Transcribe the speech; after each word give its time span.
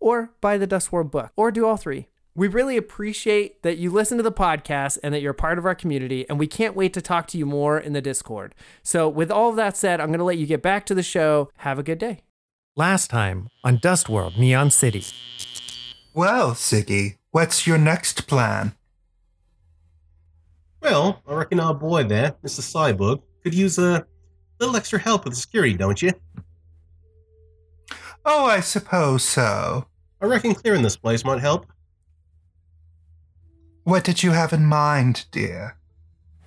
or 0.00 0.32
buy 0.40 0.58
the 0.58 0.66
Dust 0.66 0.92
World 0.92 1.10
book, 1.10 1.32
or 1.36 1.50
do 1.50 1.66
all 1.66 1.76
three. 1.76 2.08
We 2.34 2.46
really 2.46 2.76
appreciate 2.76 3.62
that 3.64 3.78
you 3.78 3.90
listen 3.90 4.16
to 4.18 4.22
the 4.22 4.30
podcast 4.30 4.98
and 5.02 5.12
that 5.12 5.20
you're 5.20 5.32
part 5.32 5.58
of 5.58 5.66
our 5.66 5.74
community, 5.74 6.24
and 6.28 6.38
we 6.38 6.46
can't 6.46 6.76
wait 6.76 6.94
to 6.94 7.02
talk 7.02 7.26
to 7.28 7.38
you 7.38 7.44
more 7.44 7.78
in 7.80 7.94
the 7.94 8.00
Discord. 8.00 8.54
So, 8.82 9.08
with 9.08 9.30
all 9.30 9.50
of 9.50 9.56
that 9.56 9.76
said, 9.76 10.00
I'm 10.00 10.08
going 10.08 10.20
to 10.20 10.24
let 10.24 10.38
you 10.38 10.46
get 10.46 10.62
back 10.62 10.86
to 10.86 10.94
the 10.94 11.02
show. 11.02 11.50
Have 11.58 11.80
a 11.80 11.82
good 11.82 11.98
day. 11.98 12.20
Last 12.76 13.10
time 13.10 13.48
on 13.64 13.78
Dust 13.82 14.08
World 14.08 14.38
Neon 14.38 14.70
City. 14.70 15.04
Well, 16.14 16.52
Ziggy, 16.52 17.16
what's 17.32 17.66
your 17.66 17.76
next 17.76 18.28
plan? 18.28 18.74
Well, 20.80 21.20
I 21.26 21.34
reckon 21.34 21.58
our 21.58 21.74
boy 21.74 22.04
there, 22.04 22.36
Mr. 22.44 22.60
Cyborg, 22.60 23.20
could 23.42 23.52
use 23.52 23.78
a 23.78 24.06
little 24.60 24.76
extra 24.76 25.00
help 25.00 25.24
with 25.24 25.36
security, 25.36 25.76
don't 25.76 26.00
you? 26.00 26.12
Oh, 28.24 28.46
I 28.46 28.60
suppose 28.60 29.22
so. 29.22 29.86
I 30.20 30.26
reckon 30.26 30.54
clearing 30.54 30.82
this 30.82 30.96
place 30.96 31.24
might 31.24 31.40
help. 31.40 31.66
What 33.84 34.04
did 34.04 34.22
you 34.22 34.32
have 34.32 34.52
in 34.52 34.66
mind, 34.66 35.26
dear? 35.30 35.76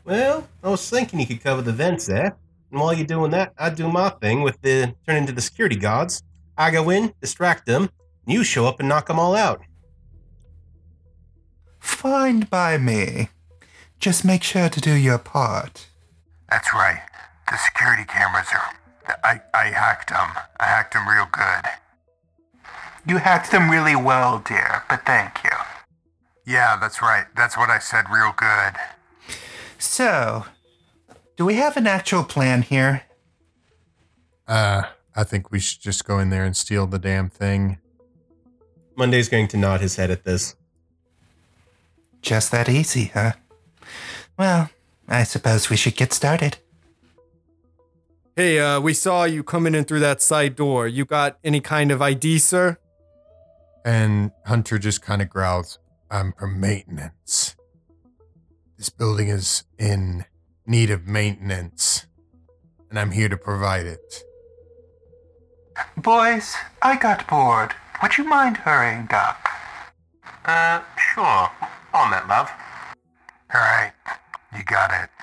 Well, 0.04 0.48
I 0.64 0.70
was 0.70 0.88
thinking 0.90 1.20
you 1.20 1.26
could 1.26 1.44
cover 1.44 1.62
the 1.62 1.72
vents 1.72 2.06
there. 2.06 2.36
And 2.72 2.80
while 2.80 2.94
you're 2.94 3.06
doing 3.06 3.32
that, 3.32 3.54
I'd 3.58 3.76
do 3.76 3.92
my 3.92 4.10
thing 4.10 4.42
with 4.42 4.62
the 4.62 4.94
turn 5.08 5.18
into 5.18 5.34
the 5.34 5.42
security 5.42 5.76
guards. 5.76 6.24
I 6.58 6.72
go 6.72 6.90
in, 6.90 7.14
distract 7.22 7.66
them, 7.66 7.90
and 8.26 8.34
you 8.34 8.44
show 8.44 8.66
up 8.68 8.80
and 8.80 8.88
knock 8.88 9.08
them 9.08 9.20
all 9.20 9.36
out. 9.36 9.62
Fine 11.80 12.42
by 12.42 12.78
me. 12.78 13.30
Just 14.00 14.24
make 14.24 14.44
sure 14.44 14.70
to 14.70 14.82
do 14.82 14.94
your 14.94 15.18
part. 15.18 15.88
That's 16.50 16.74
right. 16.74 17.02
The 17.50 17.58
security 17.58 18.04
cameras 18.06 18.48
are. 18.54 18.81
I, 19.24 19.42
I 19.54 19.66
hacked 19.66 20.10
them. 20.10 20.30
I 20.60 20.66
hacked 20.66 20.94
them 20.94 21.08
real 21.08 21.28
good. 21.32 21.70
You 23.08 23.18
hacked 23.18 23.52
them 23.52 23.70
really 23.70 23.96
well, 23.96 24.40
dear, 24.40 24.84
but 24.90 25.06
thank 25.06 25.44
you. 25.44 25.50
Yeah, 26.46 26.78
that's 26.80 27.02
right. 27.02 27.26
That's 27.36 27.58
what 27.58 27.70
I 27.70 27.80
said 27.80 28.06
real 28.12 28.34
good. 28.36 28.76
So, 29.78 30.46
do 31.38 31.46
we 31.46 31.56
have 31.56 31.78
an 31.78 31.88
actual 31.88 32.24
plan 32.24 32.62
here? 32.62 33.04
Uh, 34.48 34.84
I 35.16 35.24
think 35.24 35.52
we 35.52 35.60
should 35.60 35.82
just 35.82 36.06
go 36.06 36.20
in 36.20 36.30
there 36.30 36.44
and 36.44 36.56
steal 36.56 36.86
the 36.88 37.00
damn 37.00 37.30
thing. 37.30 37.80
Monday's 38.96 39.30
going 39.30 39.48
to 39.50 39.58
nod 39.58 39.82
his 39.82 39.96
head 39.96 40.12
at 40.12 40.24
this. 40.24 40.56
Just 42.22 42.52
that 42.52 42.70
easy, 42.70 43.06
huh? 43.14 43.34
Well, 44.38 44.70
I 45.08 45.24
suppose 45.24 45.70
we 45.70 45.78
should 45.78 45.96
get 45.96 46.14
started. 46.14 46.58
Hey, 48.42 48.58
uh, 48.58 48.80
we 48.80 48.96
saw 48.96 49.26
you 49.26 49.44
coming 49.44 49.76
in 49.76 49.84
through 49.84 50.00
that 50.00 50.20
side 50.20 50.56
door. 50.56 50.88
You 50.88 51.06
got 51.06 51.38
any 51.44 51.62
kind 51.62 51.92
of 51.92 52.02
ID, 52.02 52.40
sir? 52.40 52.80
And 53.86 54.32
Hunter 54.48 54.80
just 54.80 55.04
kind 55.04 55.22
of 55.22 55.30
growls, 55.30 55.78
I'm 56.10 56.34
for 56.34 56.48
maintenance. 56.48 57.56
This 58.80 58.90
building 58.90 59.28
is 59.28 59.66
in 59.78 60.26
need 60.66 60.90
of 60.90 61.06
maintenance, 61.06 62.08
and 62.90 62.98
I'm 62.98 63.12
here 63.12 63.30
to 63.30 63.38
provide 63.38 63.86
it. 63.86 64.24
Boys, 65.96 66.56
I 66.82 66.98
got 66.98 67.28
bored. 67.28 67.76
Would 68.02 68.18
you 68.18 68.24
mind 68.24 68.58
hurrying 68.58 69.08
up? 69.12 69.38
Uh, 70.46 70.82
sure. 71.14 71.52
On 71.94 72.10
that, 72.10 72.26
love. 72.28 72.50
All 73.54 73.62
right, 73.62 73.94
you 74.58 74.64
got 74.64 74.90
it. 75.04 75.21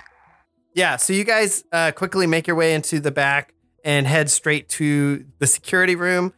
Yeah, 0.79 0.95
so 0.95 1.13
you 1.13 1.25
guys 1.25 1.65
uh, 1.73 1.91
quickly 1.91 2.29
make 2.29 2.47
your 2.47 2.55
way 2.55 2.73
into 2.73 3.01
the 3.01 3.11
back 3.11 3.53
and 3.83 4.07
head 4.07 4.31
straight 4.31 4.69
to 4.69 5.25
the 5.41 5.47
security 5.49 5.97
room 5.97 6.33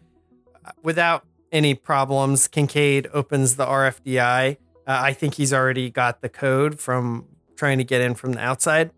uh, 0.64 0.70
without 0.82 1.26
any 1.52 1.74
problems. 1.74 2.48
Kincaid 2.48 3.06
opens 3.12 3.56
the 3.56 3.66
RFDI. 3.66 4.56
Uh, 4.56 4.56
I 4.86 5.12
think 5.12 5.34
he's 5.34 5.52
already 5.52 5.90
got 5.90 6.22
the 6.22 6.30
code 6.30 6.80
from 6.80 7.26
trying 7.54 7.76
to 7.76 7.84
get 7.84 8.00
in 8.00 8.14
from 8.14 8.32
the 8.32 8.40
outside. 8.40 8.92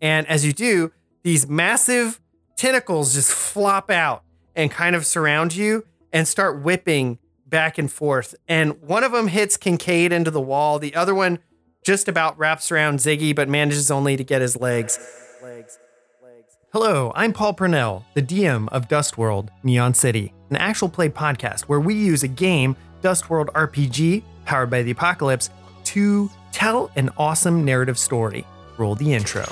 And 0.00 0.28
as 0.28 0.46
you 0.46 0.52
do, 0.52 0.92
these 1.24 1.48
massive 1.48 2.20
tentacles 2.56 3.14
just 3.14 3.32
flop 3.32 3.90
out 3.90 4.22
and 4.54 4.70
kind 4.70 4.94
of 4.94 5.04
surround 5.04 5.56
you 5.56 5.84
and 6.12 6.28
start 6.28 6.62
whipping 6.62 7.18
back 7.48 7.78
and 7.78 7.90
forth. 7.90 8.36
And 8.46 8.80
one 8.80 9.02
of 9.02 9.10
them 9.10 9.26
hits 9.26 9.56
Kincaid 9.56 10.12
into 10.12 10.30
the 10.30 10.40
wall. 10.40 10.78
The 10.78 10.94
other 10.94 11.16
one 11.16 11.40
just 11.84 12.08
about 12.08 12.36
wraps 12.38 12.72
around 12.72 12.98
Ziggy, 12.98 13.36
but 13.36 13.48
manages 13.48 13.90
only 13.90 14.16
to 14.16 14.24
get 14.24 14.40
his 14.40 14.58
legs. 14.58 14.98
Legs. 15.42 15.78
Legs. 16.22 16.56
Hello, 16.72 17.12
I'm 17.14 17.32
Paul 17.32 17.52
Purnell, 17.52 18.04
the 18.14 18.22
DM 18.22 18.68
of 18.70 18.88
Dust 18.88 19.18
World 19.18 19.50
Neon 19.62 19.92
City, 19.94 20.32
an 20.50 20.56
actual 20.56 20.88
play 20.88 21.10
podcast 21.10 21.62
where 21.62 21.80
we 21.80 21.94
use 21.94 22.22
a 22.22 22.28
game, 22.28 22.74
Dust 23.02 23.28
World 23.28 23.50
RPG, 23.54 24.24
powered 24.46 24.70
by 24.70 24.82
the 24.82 24.90
apocalypse, 24.90 25.50
to 25.84 26.30
tell 26.52 26.90
an 26.96 27.10
awesome 27.18 27.64
narrative 27.64 27.98
story. 27.98 28.46
Roll 28.78 28.94
the 28.94 29.12
intro. 29.12 29.44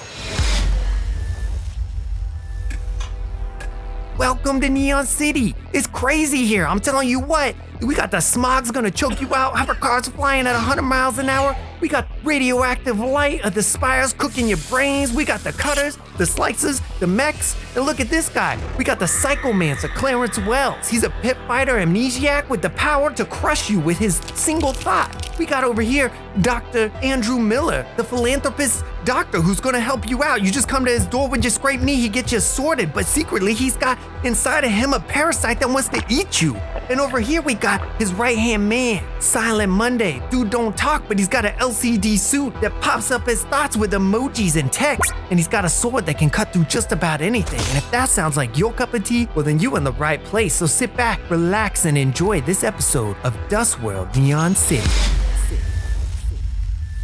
Welcome 4.19 4.61
to 4.61 4.69
Neon 4.69 5.07
City. 5.07 5.55
It's 5.73 5.87
crazy 5.87 6.45
here. 6.45 6.67
I'm 6.67 6.81
telling 6.81 7.09
you 7.09 7.19
what. 7.19 7.55
We 7.81 7.95
got 7.95 8.11
the 8.11 8.21
smog's 8.21 8.71
gonna 8.71 8.91
choke 8.91 9.23
you 9.23 9.35
out. 9.35 9.55
Hovercars 9.55 10.13
flying 10.13 10.47
at 10.47 10.53
100 10.53 10.83
miles 10.83 11.17
an 11.17 11.31
hour. 11.31 11.57
We 11.81 11.89
got 11.89 12.07
radioactive 12.23 13.01
light 13.01 13.43
of 13.43 13.55
the 13.55 13.63
spires 13.63 14.13
cooking 14.13 14.49
your 14.49 14.59
brains. 14.69 15.13
We 15.13 15.25
got 15.25 15.41
the 15.41 15.53
cutters, 15.53 15.97
the 16.19 16.27
slices, 16.27 16.83
the 17.01 17.07
mechs. 17.07 17.57
And 17.75 17.87
look 17.87 18.01
at 18.01 18.11
this 18.11 18.29
guy. 18.29 18.59
We 18.77 18.85
got 18.85 18.99
the 18.99 19.07
Psychomancer, 19.07 19.89
Clarence 19.95 20.39
Wells. 20.41 20.89
He's 20.89 21.05
a 21.05 21.11
pit 21.23 21.39
fighter 21.49 21.77
amnesiac 21.77 22.51
with 22.51 22.61
the 22.61 22.71
power 22.71 23.11
to 23.15 23.25
crush 23.25 23.71
you 23.71 23.81
with 23.81 23.97
his 23.97 24.17
single 24.35 24.75
thought. 24.75 25.22
We 25.43 25.47
got 25.47 25.65
over 25.65 25.83
here 25.83 26.13
Dr. 26.43 26.89
Andrew 27.03 27.41
Miller, 27.41 27.85
the 27.97 28.05
philanthropist 28.05 28.85
doctor 29.05 29.41
who's 29.41 29.59
gonna 29.59 29.81
help 29.81 30.09
you 30.09 30.23
out. 30.23 30.41
You 30.41 30.53
just 30.53 30.69
come 30.69 30.85
to 30.85 30.91
his 30.93 31.05
door 31.05 31.29
with 31.29 31.43
your 31.43 31.51
scraped 31.51 31.83
knee, 31.83 31.97
he 31.97 32.09
gets 32.09 32.31
you 32.31 32.39
sorted, 32.39 32.95
but 32.95 33.07
secretly 33.07 33.53
he's 33.53 33.77
got 33.77 33.99
inside 34.23 34.63
of 34.63 34.71
him 34.71 34.93
a 34.93 35.01
parasite 35.01 35.59
that 35.59 35.69
wants 35.69 35.89
to 35.89 36.05
eat 36.09 36.41
you. 36.41 36.55
And 36.89 37.01
over 37.01 37.19
here 37.19 37.43
we 37.43 37.55
got 37.55 37.81
his 38.01 38.15
right 38.15 38.39
hand 38.39 38.69
man, 38.69 39.03
Silent 39.21 39.73
Monday. 39.73 40.23
Dude 40.31 40.51
don't 40.51 40.77
talk, 40.77 41.09
but 41.09 41.19
he's 41.19 41.27
got 41.27 41.45
an 41.45 41.55
LCD 41.59 42.21
suit 42.21 42.55
that 42.61 42.73
pops 42.81 43.11
up 43.11 43.27
his 43.27 43.43
thoughts 43.43 43.77
with 43.77 43.93
emojis 43.95 44.55
and 44.55 44.73
text. 44.73 45.13
And 45.31 45.41
he's 45.41 45.49
got 45.49 45.65
a 45.65 45.69
sword 45.69 46.07
that 46.07 46.19
can 46.19 46.31
cut 46.31 46.53
through 46.53 46.67
just 46.67 46.93
about 46.93 47.21
anything. 47.21 47.59
And 47.59 47.79
if 47.79 47.91
that 47.91 48.11
sounds 48.11 48.37
like 48.37 48.57
your 48.57 48.73
cup 48.73 48.95
of 48.95 49.03
tea, 49.03 49.27
well 49.35 49.45
then 49.45 49.59
you're 49.59 49.77
in 49.77 49.83
the 49.83 49.93
right 49.95 50.23
place. 50.23 50.55
So 50.55 50.67
sit 50.67 50.97
back, 50.97 51.19
relax, 51.31 51.85
and 51.85 51.99
enjoy 51.99 52.43
this 52.43 52.63
episode 52.63 53.17
of 53.25 53.37
Dust 53.49 53.81
World 53.81 54.17
Neon 54.17 54.55
City. 54.55 54.89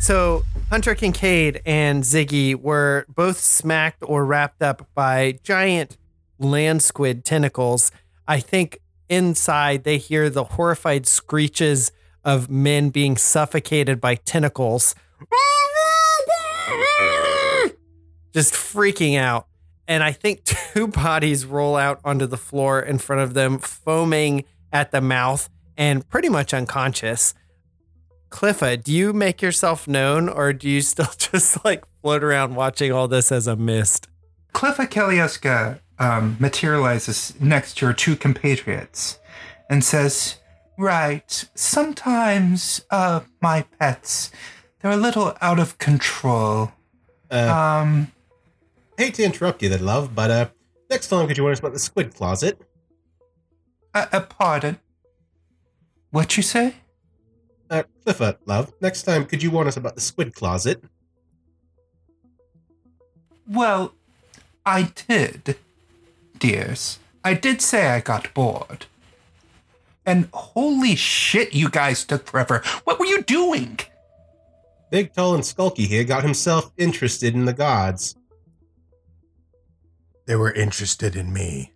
So 0.00 0.44
Hunter 0.70 0.94
Kincaid 0.94 1.60
and 1.66 2.02
Ziggy 2.02 2.54
were 2.54 3.04
both 3.08 3.38
smacked 3.38 4.02
or 4.06 4.24
wrapped 4.24 4.62
up 4.62 4.88
by 4.94 5.38
giant 5.42 5.96
land 6.38 6.82
squid 6.82 7.24
tentacles. 7.24 7.90
I 8.26 8.40
think 8.40 8.80
inside 9.08 9.84
they 9.84 9.98
hear 9.98 10.30
the 10.30 10.44
horrified 10.44 11.06
screeches 11.06 11.92
of 12.24 12.48
men 12.50 12.90
being 12.90 13.16
suffocated 13.16 14.00
by 14.00 14.14
tentacles. 14.16 14.94
Just 18.32 18.54
freaking 18.54 19.18
out. 19.18 19.46
And 19.86 20.02
I 20.02 20.12
think 20.12 20.44
two 20.72 20.88
bodies 20.88 21.46
roll 21.46 21.76
out 21.76 22.00
onto 22.04 22.26
the 22.26 22.36
floor 22.36 22.80
in 22.80 22.98
front 22.98 23.22
of 23.22 23.34
them, 23.34 23.58
foaming 23.58 24.44
at 24.72 24.90
the 24.92 25.00
mouth 25.00 25.48
and 25.76 26.08
pretty 26.08 26.28
much 26.28 26.52
unconscious. 26.52 27.34
Cliffa, 28.30 28.82
do 28.82 28.92
you 28.92 29.12
make 29.12 29.40
yourself 29.40 29.88
known 29.88 30.28
or 30.28 30.52
do 30.52 30.68
you 30.68 30.80
still 30.82 31.08
just 31.18 31.64
like 31.64 31.84
float 32.02 32.22
around 32.22 32.54
watching 32.54 32.92
all 32.92 33.08
this 33.08 33.32
as 33.32 33.46
a 33.46 33.56
mist? 33.56 34.08
Cliffa 34.52 34.86
Kalieska 34.88 35.80
um, 35.98 36.36
materializes 36.38 37.34
next 37.40 37.78
to 37.78 37.86
her 37.86 37.92
two 37.92 38.16
compatriots 38.16 39.18
and 39.70 39.82
says, 39.84 40.36
Right, 40.78 41.44
sometimes 41.54 42.84
uh, 42.90 43.20
my 43.40 43.62
pets, 43.80 44.30
they're 44.80 44.92
a 44.92 44.96
little 44.96 45.36
out 45.40 45.58
of 45.58 45.78
control. 45.78 46.72
Uh, 47.30 47.80
Um, 47.82 48.12
hate 48.96 49.14
to 49.14 49.24
interrupt 49.24 49.62
you 49.62 49.68
there, 49.68 49.78
love, 49.78 50.14
but 50.14 50.30
uh, 50.30 50.48
next 50.90 51.08
time 51.08 51.26
could 51.26 51.36
you 51.36 51.42
warn 51.42 51.52
us 51.52 51.58
about 51.58 51.72
the 51.72 51.78
squid 51.80 52.14
closet? 52.14 52.60
uh, 53.94 54.06
uh, 54.12 54.20
pardon. 54.20 54.78
What 56.10 56.36
you 56.36 56.42
say? 56.42 56.76
Uh, 57.70 57.82
Cliffa, 58.04 58.38
love, 58.46 58.72
next 58.80 59.02
time 59.02 59.26
could 59.26 59.42
you 59.42 59.50
warn 59.50 59.68
us 59.68 59.76
about 59.76 59.94
the 59.94 60.00
squid 60.00 60.34
closet? 60.34 60.82
Well, 63.46 63.94
I 64.64 64.92
did, 65.08 65.56
dears. 66.38 66.98
I 67.24 67.34
did 67.34 67.60
say 67.60 67.88
I 67.88 68.00
got 68.00 68.32
bored. 68.34 68.86
And 70.06 70.28
holy 70.32 70.96
shit, 70.96 71.52
you 71.52 71.68
guys 71.68 72.04
took 72.04 72.26
forever. 72.26 72.62
What 72.84 72.98
were 72.98 73.06
you 73.06 73.22
doing? 73.22 73.78
Big, 74.90 75.12
tall, 75.12 75.34
and 75.34 75.44
skulky 75.44 75.86
here 75.86 76.04
got 76.04 76.22
himself 76.22 76.72
interested 76.78 77.34
in 77.34 77.44
the 77.44 77.52
gods. 77.52 78.16
They 80.24 80.36
were 80.36 80.52
interested 80.52 81.16
in 81.16 81.32
me. 81.32 81.72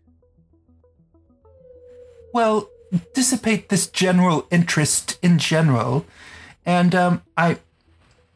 Well, 2.32 2.70
dissipate 3.14 3.68
this 3.68 3.86
general 3.86 4.46
interest 4.50 5.18
in 5.22 5.38
general. 5.38 6.04
And 6.64 6.94
um 6.94 7.22
I 7.36 7.58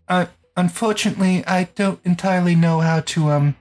I 0.08 0.28
unfortunately 0.56 1.44
I 1.46 1.64
don't 1.74 2.00
entirely 2.04 2.54
know 2.54 2.80
how 2.80 3.00
to 3.00 3.30
um 3.30 3.56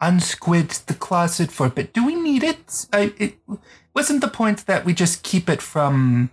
unsquid 0.00 0.84
the 0.86 0.94
closet 0.94 1.50
for 1.52 1.66
a 1.66 1.70
bit. 1.70 1.92
Do 1.92 2.04
we 2.06 2.14
need 2.14 2.42
it? 2.42 2.86
I 2.92 3.12
it 3.18 3.34
wasn't 3.94 4.20
the 4.20 4.28
point 4.28 4.66
that 4.66 4.84
we 4.84 4.94
just 4.94 5.22
keep 5.22 5.48
it 5.48 5.62
from 5.62 6.30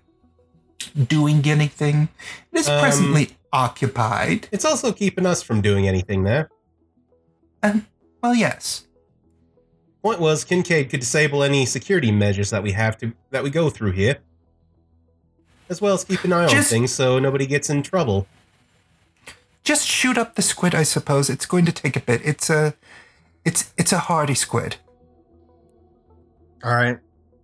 doing 1.07 1.45
anything. 1.45 2.10
It 2.52 2.60
is 2.60 2.69
Um, 2.69 2.80
presently 2.80 3.38
occupied. 3.52 4.48
It's 4.52 4.66
also 4.66 4.92
keeping 4.94 5.25
us 5.25 5.42
from 5.44 5.62
doing 5.62 5.88
anything 5.88 6.24
there. 6.24 6.50
And 7.62 7.86
well 8.22 8.36
yes. 8.36 8.86
Point 10.01 10.19
was, 10.19 10.46
Kincaid 10.46 10.90
could 10.90 11.01
disable 11.01 11.44
any 11.44 11.66
security 11.66 12.12
measures 12.12 12.50
that 12.51 12.63
we 12.63 12.72
have 12.72 12.98
to 13.00 13.13
that 13.31 13.44
we 13.44 13.50
go 13.50 13.69
through 13.69 13.92
here, 13.92 14.19
as 15.68 15.81
well 15.81 15.94
as 15.94 16.06
keep 16.06 16.24
an 16.24 16.31
eye 16.31 16.46
on 16.46 16.63
things 16.63 16.94
so 16.94 17.19
nobody 17.19 17.46
gets 17.46 17.69
in 17.69 17.84
trouble. 17.84 18.25
Just 19.63 19.86
shoot 19.86 20.18
up 20.18 20.36
the 20.36 20.42
squid, 20.42 20.74
I 20.74 20.84
suppose. 20.84 21.30
It's 21.30 21.46
going 21.46 21.66
to 21.66 21.72
take 21.74 21.98
a 21.98 22.00
bit. 22.00 22.22
It's 22.24 22.50
a 22.50 22.75
it's 23.44 23.74
it's 23.78 23.92
a 23.92 24.00
hardy 24.00 24.36
squid. 24.36 24.78
All 26.63 26.74
right. 26.74 27.00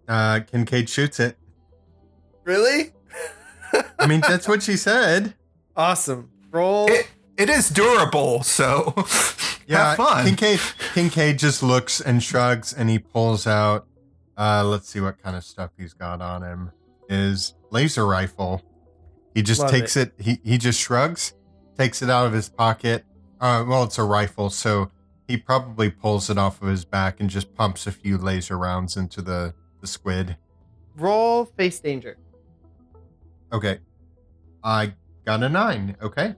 Uh, 0.07 0.39
Kincaid 0.41 0.89
shoots 0.89 1.19
it. 1.19 1.37
Really? 2.43 2.93
I 3.99 4.07
mean, 4.07 4.21
that's 4.21 4.47
what 4.47 4.63
she 4.63 4.77
said. 4.77 5.33
Awesome. 5.77 6.29
Roll. 6.51 6.89
It 6.89 7.09
it 7.35 7.49
is 7.49 7.67
durable, 7.67 8.43
so 8.43 8.93
Yeah, 9.67 9.89
have 9.89 9.97
fun. 9.97 10.25
Kincaid 10.25 10.59
Kincaid 10.93 11.39
just 11.39 11.63
looks 11.63 11.99
and 12.01 12.21
shrugs 12.21 12.73
and 12.73 12.89
he 12.89 12.99
pulls 12.99 13.47
out 13.47 13.87
uh 14.37 14.63
let's 14.63 14.87
see 14.89 14.99
what 14.99 15.21
kind 15.21 15.35
of 15.35 15.43
stuff 15.43 15.71
he's 15.77 15.93
got 15.93 16.21
on 16.21 16.43
him. 16.43 16.71
Is 17.09 17.53
laser 17.71 18.05
rifle. 18.05 18.61
He 19.33 19.41
just 19.41 19.61
Love 19.61 19.71
takes 19.71 19.95
it. 19.97 20.13
he 20.19 20.39
he 20.43 20.57
just 20.57 20.79
shrugs, 20.79 21.33
takes 21.77 22.01
it 22.01 22.09
out 22.09 22.27
of 22.27 22.33
his 22.33 22.49
pocket. 22.49 23.05
Uh 23.39 23.65
well 23.67 23.83
it's 23.83 23.97
a 23.97 24.03
rifle, 24.03 24.49
so 24.49 24.91
he 25.27 25.37
probably 25.37 25.89
pulls 25.89 26.29
it 26.29 26.37
off 26.37 26.61
of 26.61 26.67
his 26.67 26.85
back 26.85 27.19
and 27.19 27.29
just 27.29 27.53
pumps 27.55 27.87
a 27.87 27.91
few 27.91 28.17
laser 28.17 28.57
rounds 28.57 28.95
into 28.95 29.21
the, 29.21 29.53
the 29.81 29.87
squid. 29.87 30.37
Roll 30.95 31.45
face 31.45 31.79
danger. 31.79 32.17
Okay. 33.51 33.79
I 34.63 34.93
got 35.25 35.41
a 35.43 35.49
nine, 35.49 35.97
okay? 36.01 36.35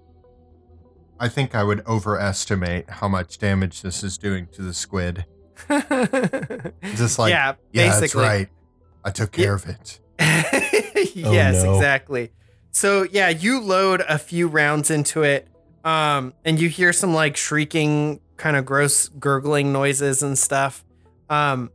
I 1.20 1.30
think 1.30 1.56
I 1.56 1.64
would 1.64 1.86
overestimate 1.88 2.90
how 2.90 3.08
much 3.08 3.38
damage 3.38 3.82
this 3.82 4.04
is 4.04 4.18
doing 4.18 4.48
to 4.54 4.62
the 4.62 4.74
squid. 4.74 5.26
Just 6.96 7.18
like 7.18 7.32
yeah, 7.32 7.56
Yeah, 7.72 8.00
that's 8.00 8.16
right. 8.16 8.50
I 9.04 9.12
took 9.12 9.32
care 9.32 9.54
of 9.54 9.68
it. 9.68 10.00
yes, 10.20 11.64
no. 11.64 11.76
exactly. 11.76 12.32
So 12.72 13.04
yeah, 13.04 13.30
you 13.30 13.60
load 13.60 14.02
a 14.08 14.20
few 14.20 14.48
rounds 14.48 14.92
into 14.92 15.24
it, 15.24 15.48
um, 15.84 16.34
and 16.46 16.60
you 16.60 16.70
hear 16.70 16.94
some 16.94 17.14
like 17.14 17.38
shrieking, 17.38 18.20
kind 18.36 18.56
of 18.56 18.66
gross 18.66 19.10
gurgling 19.10 19.72
noises 19.74 20.22
and 20.22 20.38
stuff. 20.38 20.84
Um, 21.30 21.72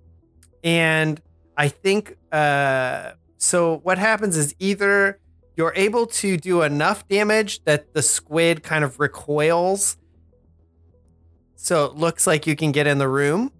and 0.63 1.21
I 1.57 1.69
think 1.69 2.17
uh, 2.31 3.13
so. 3.39 3.79
What 3.79 3.99
happens 3.99 4.37
is 4.37 4.55
either 4.59 5.19
you're 5.57 5.73
able 5.77 6.07
to 6.07 6.37
do 6.37 6.63
enough 6.63 7.07
damage 7.09 7.63
that 7.65 7.95
the 7.95 8.03
squid 8.03 8.63
kind 8.63 8.85
of 8.85 8.99
recoils, 9.01 9.97
so 11.55 11.85
it 11.85 11.95
looks 11.95 12.27
like 12.27 12.47
you 12.47 12.57
can 12.57 12.73
get 12.73 12.87
in 12.87 12.99
the 12.99 13.09
room, 13.09 13.53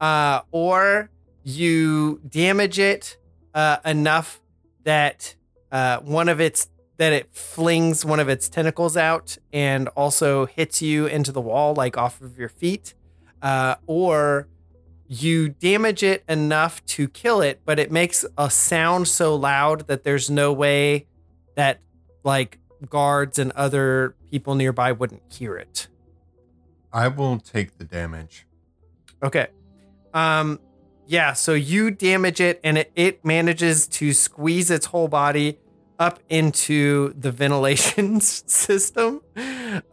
uh, 0.00 0.40
or 0.50 1.10
you 1.44 2.20
damage 2.28 2.78
it 2.78 3.16
uh, 3.54 3.78
enough 3.84 4.40
that 4.84 5.34
uh, 5.70 5.98
one 6.00 6.28
of 6.28 6.40
its 6.40 6.68
that 6.98 7.12
it 7.12 7.28
flings 7.34 8.04
one 8.04 8.18
of 8.18 8.28
its 8.28 8.48
tentacles 8.48 8.96
out 8.96 9.36
and 9.52 9.88
also 9.88 10.46
hits 10.46 10.80
you 10.80 11.06
into 11.06 11.30
the 11.30 11.40
wall 11.42 11.74
like 11.74 11.98
off 11.98 12.22
of 12.22 12.38
your 12.38 12.48
feet. 12.48 12.94
Uh, 13.42 13.74
or 13.86 14.48
you 15.08 15.48
damage 15.48 16.02
it 16.02 16.24
enough 16.28 16.84
to 16.86 17.08
kill 17.08 17.40
it 17.40 17.60
but 17.64 17.78
it 17.78 17.90
makes 17.90 18.24
a 18.36 18.50
sound 18.50 19.06
so 19.06 19.34
loud 19.34 19.86
that 19.86 20.04
there's 20.04 20.30
no 20.30 20.52
way 20.52 21.06
that 21.54 21.80
like 22.24 22.58
guards 22.88 23.38
and 23.38 23.52
other 23.52 24.14
people 24.30 24.54
nearby 24.54 24.92
wouldn't 24.92 25.22
hear 25.30 25.56
it 25.56 25.88
I 26.92 27.08
will 27.08 27.38
take 27.38 27.76
the 27.76 27.84
damage. 27.84 28.46
Okay. 29.22 29.48
Um 30.14 30.60
yeah, 31.06 31.34
so 31.34 31.52
you 31.52 31.90
damage 31.90 32.40
it 32.40 32.58
and 32.64 32.78
it, 32.78 32.90
it 32.96 33.24
manages 33.24 33.86
to 33.88 34.12
squeeze 34.12 34.70
its 34.70 34.86
whole 34.86 35.06
body 35.06 35.58
up 35.98 36.20
into 36.28 37.12
the 37.18 37.30
ventilation 37.30 38.20
system. 38.20 39.20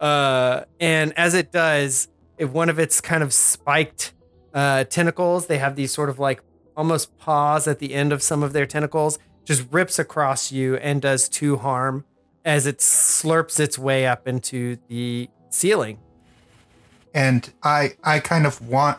Uh, 0.00 0.64
and 0.80 1.16
as 1.16 1.34
it 1.34 1.52
does, 1.52 2.08
if 2.36 2.50
one 2.50 2.68
of 2.68 2.78
its 2.78 3.00
kind 3.00 3.22
of 3.22 3.32
spiked 3.32 4.12
uh, 4.54 4.84
tentacles, 4.84 5.46
they 5.48 5.58
have 5.58 5.76
these 5.76 5.92
sort 5.92 6.08
of 6.08 6.18
like 6.18 6.40
almost 6.76 7.16
paws 7.18 7.68
at 7.68 7.78
the 7.80 7.94
end 7.94 8.12
of 8.12 8.22
some 8.22 8.42
of 8.42 8.52
their 8.52 8.66
tentacles, 8.66 9.18
just 9.44 9.66
rips 9.70 9.98
across 9.98 10.50
you 10.52 10.76
and 10.76 11.02
does 11.02 11.28
two 11.28 11.56
harm 11.58 12.04
as 12.44 12.66
it 12.66 12.78
slurps 12.78 13.60
its 13.60 13.78
way 13.78 14.06
up 14.06 14.26
into 14.28 14.76
the 14.88 15.28
ceiling. 15.50 15.98
and 17.14 17.52
I 17.62 17.94
I 18.02 18.18
kind 18.20 18.46
of 18.46 18.60
want 18.66 18.98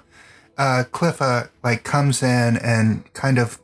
uh 0.58 0.84
Cliffa 0.92 1.50
like 1.64 1.84
comes 1.84 2.24
in 2.24 2.58
and 2.58 3.12
kind 3.14 3.38
of 3.38 3.60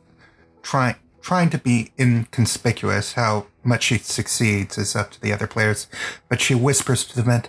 trying 0.62 0.96
trying 1.22 1.50
to 1.50 1.58
be 1.58 1.92
inconspicuous. 1.98 3.14
How 3.14 3.46
much 3.64 3.84
she 3.84 3.98
succeeds 3.98 4.76
is 4.76 4.94
up 4.96 5.10
to 5.12 5.20
the 5.20 5.32
other 5.32 5.46
players, 5.46 5.86
but 6.28 6.40
she 6.40 6.54
whispers 6.54 7.04
to 7.06 7.16
the 7.16 7.22
vent, 7.22 7.48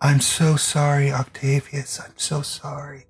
"I'm 0.00 0.20
so 0.20 0.56
sorry, 0.56 1.10
Octavius. 1.10 1.98
I'm 2.00 2.16
so 2.16 2.42
sorry." 2.42 3.06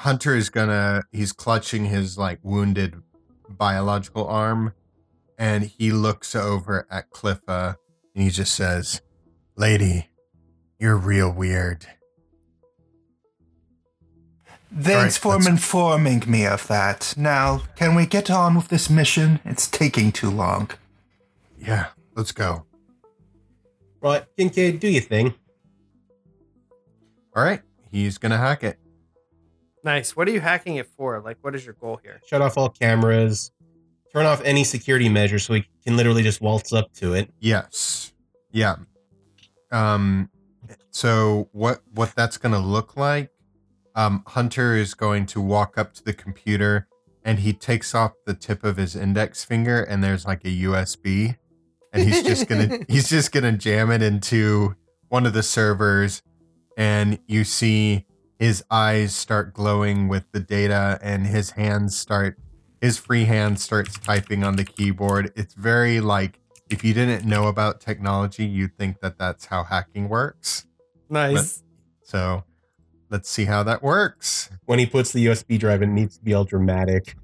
Hunter 0.00 0.34
is 0.34 0.48
gonna 0.48 1.02
he's 1.12 1.30
clutching 1.30 1.84
his 1.84 2.16
like 2.16 2.38
wounded 2.42 3.02
biological 3.50 4.26
arm 4.26 4.72
and 5.38 5.64
he 5.64 5.92
looks 5.92 6.34
over 6.34 6.86
at 6.90 7.10
Cliffa 7.10 7.76
and 8.14 8.24
he 8.24 8.30
just 8.30 8.54
says, 8.54 9.02
Lady, 9.56 10.08
you're 10.78 10.96
real 10.96 11.30
weird. 11.30 11.84
Thanks 14.74 14.88
All 14.88 15.02
right, 15.02 15.12
for 15.12 15.32
let's- 15.34 15.46
informing 15.48 16.22
me 16.26 16.46
of 16.46 16.66
that. 16.68 17.12
Now, 17.18 17.60
can 17.76 17.94
we 17.94 18.06
get 18.06 18.30
on 18.30 18.54
with 18.54 18.68
this 18.68 18.88
mission? 18.88 19.40
It's 19.44 19.68
taking 19.68 20.12
too 20.12 20.30
long. 20.30 20.70
Yeah, 21.58 21.88
let's 22.16 22.32
go. 22.32 22.64
Right, 24.00 24.24
Kincaid, 24.38 24.80
do 24.80 24.88
your 24.88 25.02
thing. 25.02 25.34
All 27.36 27.42
right, 27.44 27.60
he's 27.92 28.16
gonna 28.16 28.38
hack 28.38 28.64
it. 28.64 28.78
Nice. 29.84 30.16
What 30.16 30.28
are 30.28 30.30
you 30.30 30.40
hacking 30.40 30.76
it 30.76 30.88
for? 30.96 31.20
Like, 31.20 31.38
what 31.40 31.54
is 31.54 31.64
your 31.64 31.74
goal 31.74 32.00
here? 32.02 32.20
Shut 32.26 32.42
off 32.42 32.58
all 32.58 32.68
cameras. 32.68 33.50
Turn 34.12 34.26
off 34.26 34.42
any 34.44 34.64
security 34.64 35.08
measures 35.08 35.44
so 35.44 35.54
we 35.54 35.66
can 35.84 35.96
literally 35.96 36.22
just 36.22 36.40
waltz 36.40 36.72
up 36.72 36.92
to 36.94 37.14
it. 37.14 37.32
Yes. 37.38 38.12
Yeah. 38.50 38.76
Um 39.70 40.30
so 40.90 41.48
what 41.52 41.80
what 41.94 42.12
that's 42.16 42.36
going 42.36 42.52
to 42.52 42.58
look 42.58 42.96
like 42.96 43.30
um 43.94 44.24
Hunter 44.26 44.74
is 44.74 44.94
going 44.94 45.26
to 45.26 45.40
walk 45.40 45.78
up 45.78 45.94
to 45.94 46.04
the 46.04 46.12
computer 46.12 46.88
and 47.24 47.38
he 47.38 47.52
takes 47.52 47.94
off 47.94 48.12
the 48.26 48.34
tip 48.34 48.64
of 48.64 48.76
his 48.76 48.96
index 48.96 49.44
finger 49.44 49.82
and 49.82 50.02
there's 50.02 50.26
like 50.26 50.44
a 50.44 50.48
USB 50.48 51.36
and 51.92 52.08
he's 52.08 52.24
just 52.24 52.48
going 52.48 52.68
to 52.68 52.84
he's 52.88 53.08
just 53.08 53.30
going 53.30 53.44
to 53.44 53.52
jam 53.52 53.92
it 53.92 54.02
into 54.02 54.74
one 55.08 55.24
of 55.24 55.32
the 55.32 55.42
servers 55.42 56.22
and 56.76 57.20
you 57.26 57.44
see 57.44 58.06
his 58.40 58.64
eyes 58.70 59.14
start 59.14 59.52
glowing 59.52 60.08
with 60.08 60.24
the 60.32 60.40
data 60.40 60.98
and 61.02 61.26
his 61.26 61.50
hands 61.50 61.96
start 61.96 62.38
his 62.80 62.96
free 62.96 63.26
hand 63.26 63.60
starts 63.60 63.98
typing 63.98 64.42
on 64.42 64.56
the 64.56 64.64
keyboard. 64.64 65.32
It's 65.36 65.52
very 65.52 66.00
like 66.00 66.40
if 66.70 66.82
you 66.82 66.94
didn't 66.94 67.26
know 67.26 67.48
about 67.48 67.80
technology, 67.80 68.46
you'd 68.46 68.76
think 68.78 69.00
that 69.00 69.18
that's 69.18 69.44
how 69.44 69.64
hacking 69.64 70.08
works. 70.08 70.66
Nice. 71.10 71.62
So 72.02 72.44
let's 73.10 73.28
see 73.28 73.44
how 73.44 73.62
that 73.64 73.82
works. 73.82 74.48
When 74.64 74.78
he 74.78 74.86
puts 74.86 75.12
the 75.12 75.26
USB 75.26 75.58
drive 75.58 75.82
it 75.82 75.88
needs 75.88 76.16
to 76.16 76.24
be 76.24 76.32
all 76.32 76.44
dramatic. 76.44 77.16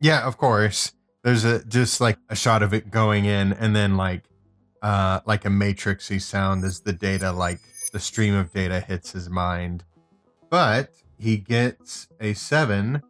Yeah, 0.00 0.26
of 0.26 0.36
course. 0.36 0.92
There's 1.24 1.44
a 1.44 1.64
just 1.64 2.00
like 2.02 2.18
a 2.28 2.36
shot 2.36 2.62
of 2.62 2.74
it 2.74 2.90
going 2.90 3.24
in, 3.24 3.54
and 3.54 3.74
then 3.74 3.96
like 3.96 4.24
uh 4.82 5.20
like 5.24 5.46
a 5.46 5.48
matrixy 5.48 6.20
sound 6.20 6.64
as 6.64 6.80
the 6.80 6.92
data 6.92 7.32
like 7.32 7.60
the 7.92 8.00
stream 8.00 8.34
of 8.34 8.52
data 8.52 8.80
hits 8.80 9.12
his 9.12 9.30
mind. 9.30 9.84
But 10.52 10.90
he 11.18 11.38
gets 11.38 12.08
a 12.20 12.34
seven. 12.34 13.02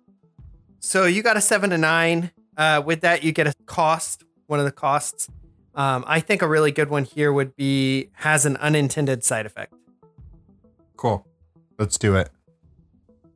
So 0.79 1.07
you 1.07 1.25
got 1.25 1.37
a 1.37 1.41
seven 1.41 1.71
to 1.71 1.77
nine. 1.77 2.31
Uh, 2.57 2.81
with 2.87 3.01
that, 3.01 3.25
you 3.25 3.33
get 3.33 3.49
a 3.49 3.55
cost. 3.67 4.23
One 4.47 4.61
of 4.61 4.65
the 4.65 4.71
costs. 4.71 5.29
Um, 5.75 6.05
I 6.07 6.21
think 6.21 6.41
a 6.41 6.47
really 6.47 6.71
good 6.71 6.89
one 6.89 7.03
here 7.03 7.33
would 7.33 7.57
be 7.57 8.11
has 8.13 8.47
an 8.47 8.57
unintended 8.59 9.25
side 9.25 9.45
effect. 9.45 9.75
Cool. 10.97 11.27
Let's 11.81 11.99
do 11.99 12.15
it. 12.15 12.31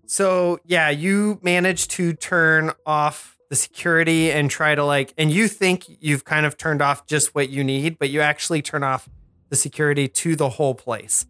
So 0.07 0.61
yeah, 0.65 0.89
you 0.89 1.41
manage 1.43 1.89
to 1.89 2.13
turn 2.13 2.71
off 2.87 3.37
the 3.51 3.57
security 3.57 4.31
and 4.31 4.49
try 4.49 4.77
to 4.77 4.85
like, 4.85 5.15
and 5.19 5.33
you 5.33 5.49
think 5.49 5.85
you've 5.89 6.25
kind 6.25 6.47
of 6.47 6.57
turned 6.57 6.81
off 6.81 7.09
just 7.09 7.35
what 7.35 7.49
you 7.49 7.65
need, 7.65 7.99
but 7.99 8.11
you 8.11 8.21
actually 8.21 8.63
turn 8.63 8.85
off 8.85 9.09
the 9.49 9.57
security 9.57 10.07
to 10.07 10.37
the 10.37 10.51
whole 10.51 10.77
place. 10.77 11.27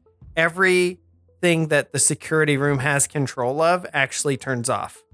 That 1.47 1.93
the 1.93 2.01
security 2.01 2.57
room 2.57 2.81
has 2.81 3.07
control 3.07 3.63
of 3.63 3.87
actually 3.93 4.37
turns 4.37 4.69
off. 4.69 5.05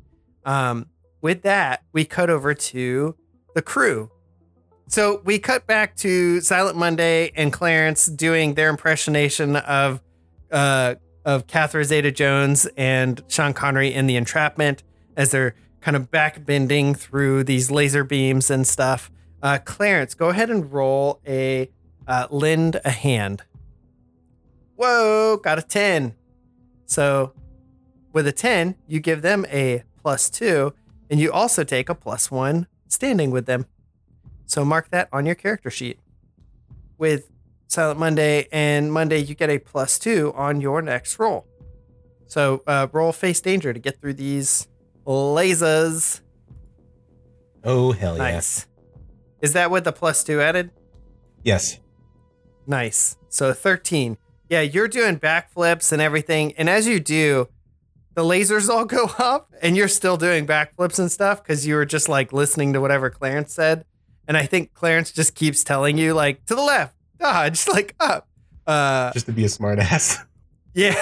Um, 0.47 0.87
with 1.21 1.43
that, 1.43 1.83
we 1.93 2.07
cut 2.07 2.31
over 2.31 2.55
to 2.55 3.17
the 3.55 3.61
crew. 3.61 4.11
So 4.89 5.21
we 5.25 5.39
cut 5.39 5.67
back 5.67 5.95
to 5.97 6.41
Silent 6.41 6.79
Monday 6.79 7.33
and 7.37 7.53
Clarence 7.53 8.07
doing 8.07 8.55
their 8.55 8.71
impersonation 8.71 9.57
of 9.57 10.01
uh, 10.51 10.95
of 11.27 11.47
Catherine 11.47 11.85
Zeta 11.85 12.11
Jones 12.11 12.67
and 12.79 13.23
Sean 13.29 13.53
Connery 13.53 13.93
in 13.93 14.07
The 14.07 14.17
Entrapment 14.17 14.83
as 15.17 15.33
they're 15.33 15.55
kind 15.83 15.97
of 15.97 16.11
back 16.11 16.47
bending 16.47 16.95
through 16.95 17.45
these 17.45 17.71
laser 17.71 18.05
beams 18.05 18.51
and 18.51 18.67
stuff. 18.67 19.11
Uh, 19.43 19.59
Clarence, 19.63 20.15
go 20.15 20.31
ahead 20.31 20.49
and 20.49 20.73
roll 20.73 21.21
a 21.27 21.71
uh, 22.09 22.27
lend 22.31 22.81
a 22.87 22.91
hand. 22.91 23.43
Whoa, 24.77 25.37
got 25.37 25.59
a 25.59 25.63
10. 25.63 26.15
So 26.87 27.33
with 28.13 28.27
a 28.27 28.33
10, 28.33 28.77
you 28.87 29.01
give 29.01 29.23
them 29.23 29.47
a 29.49 29.85
plus 30.03 30.29
two, 30.29 30.75
and 31.11 31.21
you 31.21 31.33
also 31.33 31.65
take 31.65 31.89
a 31.89 31.95
plus 31.95 32.31
one 32.31 32.67
standing 32.89 33.31
with 33.31 33.47
them. 33.47 33.67
So 34.47 34.65
mark 34.65 34.91
that 34.91 35.09
on 35.13 35.25
your 35.25 35.35
character 35.35 35.71
sheet. 35.71 35.99
With 36.99 37.31
Silent 37.69 37.99
Monday 37.99 38.49
and 38.53 38.93
Monday, 38.93 39.19
you 39.19 39.35
get 39.35 39.49
a 39.49 39.59
plus 39.59 39.99
two 39.99 40.33
on 40.37 40.61
your 40.61 40.83
next 40.83 41.19
roll. 41.19 41.47
So 42.27 42.63
uh, 42.67 42.89
roll 42.93 43.13
face 43.13 43.41
danger 43.41 43.73
to 43.73 43.79
get 43.79 44.01
through 44.01 44.15
these 44.15 44.69
lasers. 45.07 46.21
Oh, 47.65 47.93
hell 47.93 48.17
yeah. 48.17 48.33
Nice. 48.33 48.67
Is 49.41 49.55
that 49.55 49.71
with 49.71 49.85
the 49.85 49.93
plus 49.93 50.23
two 50.23 50.41
added? 50.41 50.71
Yes. 51.45 51.79
Nice. 52.67 53.17
So 53.29 53.53
13. 53.53 54.17
Yeah, 54.53 54.61
you're 54.61 54.87
doing 54.87 55.19
backflips 55.19 55.93
and 55.93 56.03
everything. 56.03 56.53
And 56.59 56.69
as 56.69 56.87
you 56.87 57.01
do, 57.01 57.49
the 58.13 58.23
lasers 58.23 58.69
all 58.69 58.85
go 58.99 59.11
up 59.19 59.51
and 59.63 59.79
you're 59.79 59.89
still 59.89 60.19
doing 60.19 60.47
backflips 60.47 60.99
and 60.99 61.11
stuff 61.11 61.43
because 61.43 61.67
you 61.67 61.75
were 61.75 61.87
just 61.87 62.07
like 62.07 62.35
listening 62.35 62.75
to 62.75 62.81
whatever 62.83 63.09
Clarence 63.09 63.55
said. 63.55 63.87
And 64.29 64.37
I 64.37 64.45
think 64.45 64.75
Clarence 64.75 65.11
just 65.11 65.35
keeps 65.35 65.65
telling 65.65 65.97
you, 65.97 66.13
like, 66.13 66.45
to 66.45 66.55
the 66.55 66.61
left, 66.61 66.95
dodge, 67.19 67.67
like 67.73 67.95
up. 67.99 68.29
Uh, 68.67 69.11
Just 69.13 69.25
to 69.25 69.33
be 69.33 69.43
a 69.45 69.49
smartass. 69.49 70.23
yeah. 70.75 70.97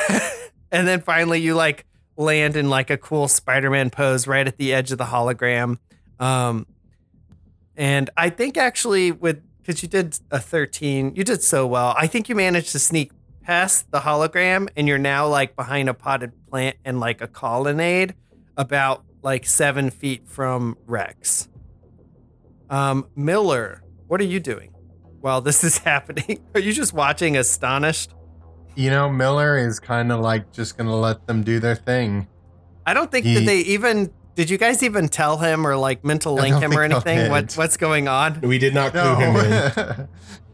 and 0.70 0.86
then 0.86 1.00
finally 1.00 1.40
you 1.40 1.56
like 1.56 1.86
land 2.16 2.54
in 2.54 2.70
like 2.70 2.88
a 2.88 2.96
cool 2.96 3.26
Spider-Man 3.26 3.90
pose 3.90 4.28
right 4.28 4.46
at 4.46 4.58
the 4.58 4.72
edge 4.72 4.92
of 4.92 4.98
the 4.98 5.06
hologram. 5.06 5.78
Um 6.20 6.68
and 7.76 8.10
I 8.16 8.30
think 8.30 8.56
actually 8.56 9.10
with 9.10 9.42
cuz 9.64 9.82
you 9.82 9.88
did 9.88 10.18
a 10.30 10.38
13, 10.38 11.16
you 11.16 11.24
did 11.24 11.42
so 11.42 11.66
well. 11.66 11.96
I 11.98 12.06
think 12.06 12.28
you 12.28 12.36
managed 12.36 12.70
to 12.72 12.78
sneak 12.78 13.10
past 13.42 13.90
the 13.90 14.00
hologram 14.00 14.68
and 14.76 14.86
you're 14.86 14.98
now 14.98 15.26
like 15.26 15.56
behind 15.56 15.88
a 15.88 15.94
potted 15.94 16.32
plant 16.48 16.76
and 16.84 17.00
like 17.00 17.20
a 17.20 17.26
colonnade 17.26 18.14
about 18.56 19.04
like 19.22 19.46
7 19.46 19.90
feet 19.90 20.28
from 20.28 20.76
Rex. 20.86 21.48
Um 22.68 23.06
Miller, 23.16 23.82
what 24.06 24.20
are 24.20 24.24
you 24.24 24.40
doing 24.40 24.72
while 25.20 25.40
this 25.40 25.64
is 25.70 25.78
happening? 25.78 26.42
Are 26.54 26.60
you 26.60 26.72
just 26.72 26.92
watching 26.92 27.36
astonished? 27.36 28.14
You 28.76 28.90
know, 28.90 29.10
Miller 29.10 29.58
is 29.58 29.80
kind 29.80 30.12
of 30.12 30.20
like 30.20 30.52
just 30.52 30.78
going 30.78 30.88
to 30.88 30.94
let 30.94 31.26
them 31.26 31.42
do 31.42 31.58
their 31.58 31.74
thing. 31.74 32.28
I 32.86 32.94
don't 32.94 33.10
think 33.10 33.26
He- 33.26 33.34
did 33.34 33.48
they 33.48 33.58
even 33.60 34.10
did 34.36 34.48
you 34.48 34.56
guys 34.58 34.82
even 34.82 35.08
tell 35.08 35.36
him 35.38 35.66
or 35.66 35.76
like 35.76 36.04
mental 36.04 36.38
I 36.38 36.42
link 36.42 36.62
him 36.62 36.72
or 36.72 36.82
anything? 36.82 37.30
What 37.30 37.52
what's 37.54 37.76
going 37.76 38.08
on? 38.08 38.40
We 38.40 38.58
did 38.58 38.72
not 38.74 38.92
clue 38.92 39.16
him 39.16 39.36
in. 39.36 40.08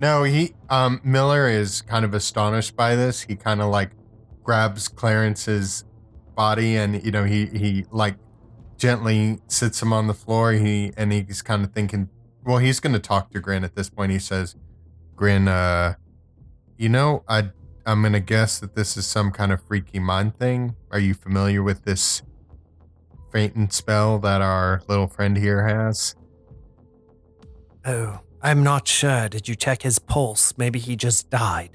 No. 0.00 0.22
he 0.24 0.54
um 0.68 1.00
Miller 1.04 1.48
is 1.48 1.82
kind 1.82 2.04
of 2.04 2.14
astonished 2.14 2.76
by 2.76 2.94
this. 2.94 3.22
He 3.22 3.36
kind 3.36 3.60
of 3.60 3.70
like 3.70 3.90
grabs 4.42 4.88
Clarence's 4.88 5.84
body 6.34 6.76
and 6.76 7.04
you 7.04 7.10
know, 7.10 7.24
he 7.24 7.46
he 7.46 7.84
like 7.90 8.16
gently 8.76 9.38
sits 9.48 9.82
him 9.82 9.92
on 9.92 10.06
the 10.06 10.14
floor. 10.14 10.52
He 10.52 10.92
and 10.96 11.12
he's 11.12 11.42
kind 11.42 11.64
of 11.64 11.72
thinking, 11.72 12.08
well, 12.44 12.58
he's 12.58 12.80
going 12.80 12.92
to 12.92 13.00
talk 13.00 13.30
to 13.32 13.40
Grin 13.40 13.64
at 13.64 13.74
this 13.74 13.90
point. 13.90 14.12
He 14.12 14.18
says, 14.18 14.54
"Grin, 15.16 15.48
uh 15.48 15.94
you 16.76 16.88
know, 16.88 17.24
I 17.28 17.50
I'm 17.84 18.02
going 18.02 18.12
to 18.12 18.20
guess 18.20 18.58
that 18.60 18.74
this 18.74 18.96
is 18.96 19.06
some 19.06 19.32
kind 19.32 19.50
of 19.50 19.62
freaky 19.62 19.98
mind 19.98 20.36
thing. 20.36 20.76
Are 20.90 20.98
you 20.98 21.14
familiar 21.14 21.62
with 21.62 21.84
this 21.84 22.22
fainting 23.32 23.70
spell 23.70 24.18
that 24.20 24.40
our 24.40 24.82
little 24.88 25.08
friend 25.08 25.36
here 25.36 25.66
has?" 25.66 26.14
Oh, 27.84 28.20
I'm 28.42 28.62
not 28.62 28.86
sure. 28.86 29.28
Did 29.28 29.48
you 29.48 29.54
check 29.54 29.82
his 29.82 29.98
pulse? 29.98 30.54
Maybe 30.56 30.78
he 30.78 30.96
just 30.96 31.30
died. 31.30 31.70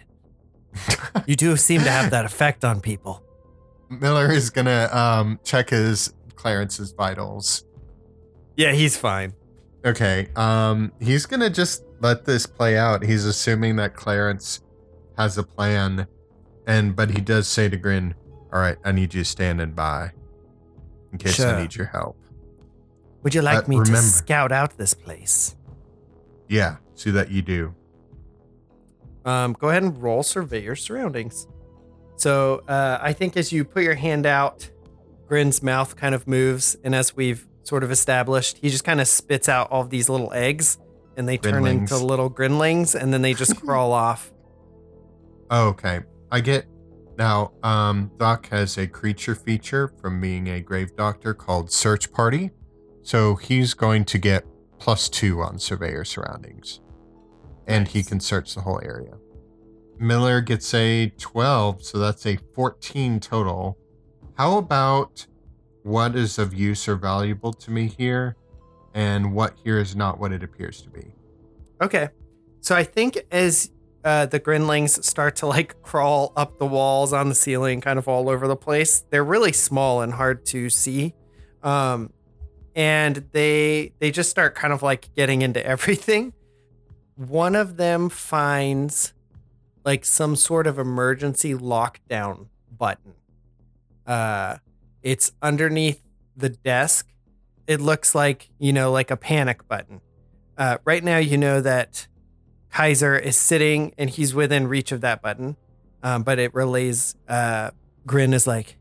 you 1.27 1.35
do 1.35 1.55
seem 1.57 1.81
to 1.81 1.89
have 1.91 2.11
that 2.11 2.25
effect 2.25 2.63
on 2.63 2.81
people. 2.81 3.23
Miller 3.89 4.31
is 4.31 4.49
gonna 4.49 4.89
um 4.91 5.39
check 5.43 5.69
his 5.69 6.13
Clarence's 6.35 6.91
vitals. 6.93 7.65
Yeah, 8.57 8.71
he's 8.71 8.97
fine. 8.97 9.33
Okay. 9.85 10.29
Um 10.35 10.91
he's 10.99 11.25
gonna 11.25 11.49
just 11.49 11.83
let 11.99 12.25
this 12.25 12.45
play 12.45 12.77
out. 12.77 13.03
He's 13.03 13.25
assuming 13.25 13.75
that 13.75 13.95
Clarence 13.95 14.61
has 15.17 15.37
a 15.37 15.43
plan. 15.43 16.07
And 16.65 16.95
but 16.95 17.11
he 17.11 17.21
does 17.21 17.47
say 17.47 17.69
to 17.69 17.77
Grin, 17.77 18.15
Alright, 18.53 18.77
I 18.83 18.91
need 18.93 19.13
you 19.13 19.23
standing 19.23 19.73
by. 19.73 20.11
In 21.11 21.17
case 21.19 21.35
Sure. 21.35 21.53
I 21.55 21.61
need 21.61 21.75
your 21.75 21.87
help. 21.87 22.17
Would 23.21 23.35
you 23.35 23.41
like 23.41 23.67
me 23.67 23.77
to 23.83 23.97
scout 23.97 24.51
out 24.51 24.77
this 24.77 24.93
place? 24.93 25.55
Yeah, 26.53 26.75
see 26.93 27.09
that 27.09 27.31
you 27.31 27.41
do. 27.41 27.73
Um, 29.25 29.53
go 29.53 29.69
ahead 29.69 29.81
and 29.81 29.99
roll 29.99 30.21
survey 30.21 30.61
your 30.61 30.75
surroundings. 30.75 31.47
So 32.15 32.61
uh, 32.67 32.99
I 33.01 33.11
think 33.11 33.35
as 33.37 33.51
you 33.51 33.65
put 33.65 33.81
your 33.81 33.95
hand 33.95 34.27
out, 34.27 34.69
Grin's 35.27 35.63
mouth 35.63 35.95
kind 35.95 36.13
of 36.13 36.27
moves, 36.27 36.77
and 36.83 36.93
as 36.93 37.15
we've 37.15 37.47
sort 37.63 37.83
of 37.83 37.91
established, 37.91 38.59
he 38.59 38.69
just 38.69 38.83
kind 38.83 39.01
of 39.01 39.07
spits 39.07 39.49
out 39.49 39.71
all 39.71 39.81
of 39.81 39.89
these 39.89 40.09
little 40.09 40.31
eggs, 40.31 40.77
and 41.17 41.27
they 41.27 41.39
turn 41.39 41.63
Grinlings. 41.63 41.91
into 41.91 42.05
little 42.05 42.29
grinlings, 42.29 42.93
and 42.93 43.11
then 43.11 43.23
they 43.23 43.33
just 43.33 43.59
crawl 43.65 43.91
off. 43.91 44.31
Oh, 45.49 45.69
okay. 45.69 46.01
I 46.31 46.39
get 46.39 46.67
now 47.17 47.53
um 47.63 48.11
Doc 48.19 48.47
has 48.49 48.77
a 48.77 48.85
creature 48.85 49.33
feature 49.33 49.91
from 49.99 50.21
being 50.21 50.49
a 50.49 50.59
grave 50.61 50.95
doctor 50.95 51.33
called 51.33 51.71
Search 51.71 52.11
Party. 52.11 52.51
So 53.01 53.35
he's 53.35 53.73
going 53.73 54.05
to 54.05 54.19
get 54.19 54.45
plus 54.83 55.07
two 55.07 55.41
on 55.41 55.57
survey 55.57 55.93
your 55.93 56.03
surroundings. 56.03 56.81
And 57.67 57.87
he 57.87 58.03
can 58.03 58.19
search 58.19 58.53
the 58.53 58.59
whole 58.59 58.81
area. 58.83 59.13
Miller 59.97 60.41
gets 60.41 60.73
a 60.73 61.07
12, 61.17 61.81
so 61.81 61.99
that's 61.99 62.25
a 62.25 62.37
14 62.53 63.21
total. 63.21 63.77
How 64.37 64.57
about 64.57 65.25
what 65.83 66.17
is 66.17 66.37
of 66.37 66.53
use 66.53 66.85
or 66.89 66.97
valuable 66.97 67.53
to 67.53 67.71
me 67.71 67.87
here? 67.87 68.35
And 68.93 69.33
what 69.33 69.53
here 69.63 69.77
is 69.77 69.95
not 69.95 70.19
what 70.19 70.33
it 70.33 70.43
appears 70.43 70.81
to 70.81 70.89
be. 70.89 71.15
Okay. 71.81 72.09
So 72.59 72.75
I 72.75 72.83
think 72.83 73.17
as 73.31 73.71
uh, 74.03 74.25
the 74.25 74.39
grinlings 74.39 75.05
start 75.05 75.37
to 75.37 75.45
like 75.45 75.81
crawl 75.81 76.33
up 76.35 76.59
the 76.59 76.65
walls 76.65 77.13
on 77.13 77.29
the 77.29 77.35
ceiling, 77.35 77.79
kind 77.79 77.97
of 77.97 78.09
all 78.09 78.27
over 78.27 78.49
the 78.49 78.57
place, 78.57 79.05
they're 79.11 79.23
really 79.23 79.53
small 79.53 80.01
and 80.01 80.11
hard 80.11 80.45
to 80.47 80.69
see. 80.69 81.15
Um, 81.63 82.11
and 82.75 83.27
they 83.31 83.93
they 83.99 84.11
just 84.11 84.29
start 84.29 84.55
kind 84.55 84.73
of 84.73 84.81
like 84.81 85.13
getting 85.15 85.41
into 85.41 85.65
everything. 85.65 86.33
One 87.15 87.55
of 87.55 87.77
them 87.77 88.09
finds 88.09 89.13
like 89.85 90.05
some 90.05 90.35
sort 90.35 90.65
of 90.65 90.79
emergency 90.79 91.53
lockdown 91.53 92.47
button. 92.75 93.13
Uh, 94.07 94.57
it's 95.01 95.31
underneath 95.41 96.01
the 96.35 96.49
desk. 96.49 97.07
It 97.67 97.79
looks 97.79 98.15
like 98.15 98.49
you 98.59 98.73
know 98.73 98.91
like 98.91 99.11
a 99.11 99.17
panic 99.17 99.67
button. 99.67 100.01
Uh, 100.57 100.77
right 100.85 101.03
now, 101.03 101.17
you 101.17 101.37
know 101.37 101.61
that 101.61 102.07
Kaiser 102.71 103.17
is 103.17 103.37
sitting 103.37 103.93
and 103.97 104.09
he's 104.09 104.33
within 104.33 104.67
reach 104.67 104.91
of 104.91 105.01
that 105.01 105.21
button, 105.21 105.57
um, 106.01 106.23
but 106.23 106.39
it 106.39 106.53
relays. 106.53 107.15
Uh, 107.27 107.71
Grin 108.05 108.33
is 108.33 108.45
like, 108.45 108.77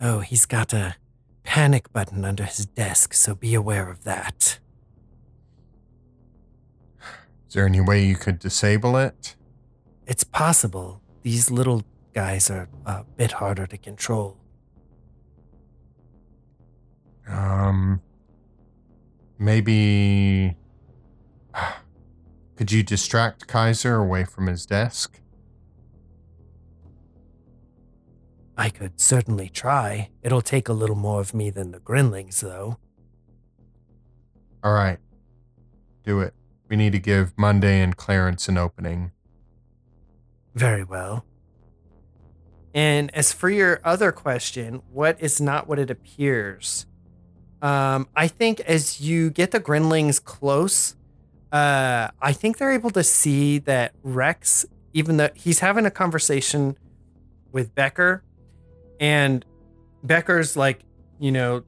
"Oh, 0.00 0.20
he's 0.20 0.46
got 0.46 0.72
a 0.72 0.96
panic 1.44 1.92
button 1.92 2.24
under 2.24 2.44
his 2.44 2.66
desk, 2.66 3.14
so 3.14 3.34
be 3.34 3.54
aware 3.54 3.88
of 3.88 4.02
that. 4.04 4.58
Is 7.46 7.54
there 7.54 7.66
any 7.66 7.80
way 7.80 8.04
you 8.04 8.16
could 8.16 8.40
disable 8.40 8.96
it? 8.96 9.36
It's 10.06 10.24
possible 10.24 11.00
these 11.22 11.50
little 11.50 11.84
guys 12.12 12.50
are 12.50 12.68
a 12.84 13.04
bit 13.16 13.32
harder 13.32 13.66
to 13.66 13.78
control. 13.78 14.36
Um, 17.28 18.00
maybe. 19.38 20.56
Could 22.56 22.70
you 22.70 22.84
distract 22.84 23.48
Kaiser 23.48 23.96
away 23.96 24.24
from 24.24 24.46
his 24.46 24.64
desk? 24.64 25.20
I 28.56 28.70
could 28.70 29.00
certainly 29.00 29.48
try. 29.48 30.10
It'll 30.22 30.42
take 30.42 30.68
a 30.68 30.72
little 30.72 30.96
more 30.96 31.20
of 31.20 31.34
me 31.34 31.50
than 31.50 31.72
the 31.72 31.80
Grinlings, 31.80 32.40
though. 32.40 32.78
All 34.62 34.72
right. 34.72 34.98
Do 36.04 36.20
it. 36.20 36.34
We 36.68 36.76
need 36.76 36.92
to 36.92 36.98
give 36.98 37.36
Monday 37.36 37.80
and 37.80 37.96
Clarence 37.96 38.48
an 38.48 38.56
opening. 38.56 39.12
Very 40.54 40.84
well. 40.84 41.24
And 42.74 43.14
as 43.14 43.32
for 43.32 43.50
your 43.50 43.80
other 43.84 44.12
question, 44.12 44.82
what 44.92 45.20
is 45.20 45.40
not 45.40 45.68
what 45.68 45.78
it 45.78 45.90
appears? 45.90 46.86
Um, 47.62 48.08
I 48.14 48.28
think 48.28 48.60
as 48.60 49.00
you 49.00 49.30
get 49.30 49.52
the 49.52 49.60
Grinlings 49.60 50.22
close, 50.22 50.96
uh, 51.52 52.08
I 52.20 52.32
think 52.32 52.58
they're 52.58 52.72
able 52.72 52.90
to 52.90 53.04
see 53.04 53.58
that 53.60 53.94
Rex, 54.02 54.66
even 54.92 55.16
though 55.16 55.30
he's 55.34 55.60
having 55.60 55.86
a 55.86 55.90
conversation 55.90 56.76
with 57.52 57.74
Becker, 57.74 58.24
and 59.00 59.44
Becker's 60.02 60.56
like, 60.56 60.80
you 61.18 61.32
know, 61.32 61.64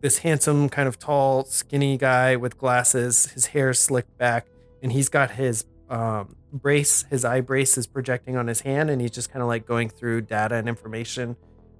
this 0.00 0.18
handsome, 0.18 0.68
kind 0.68 0.88
of 0.88 0.98
tall, 0.98 1.44
skinny 1.44 1.96
guy 1.96 2.36
with 2.36 2.58
glasses, 2.58 3.26
his 3.26 3.46
hair 3.46 3.72
slicked 3.72 4.18
back, 4.18 4.46
and 4.82 4.92
he's 4.92 5.08
got 5.08 5.32
his 5.32 5.64
um, 5.88 6.34
brace, 6.52 7.04
his 7.10 7.24
eye 7.24 7.40
brace 7.40 7.78
is 7.78 7.86
projecting 7.86 8.36
on 8.36 8.48
his 8.48 8.62
hand, 8.62 8.90
and 8.90 9.00
he's 9.00 9.12
just 9.12 9.30
kind 9.30 9.42
of 9.42 9.48
like 9.48 9.66
going 9.66 9.88
through 9.88 10.22
data 10.22 10.56
and 10.56 10.68
information. 10.68 11.36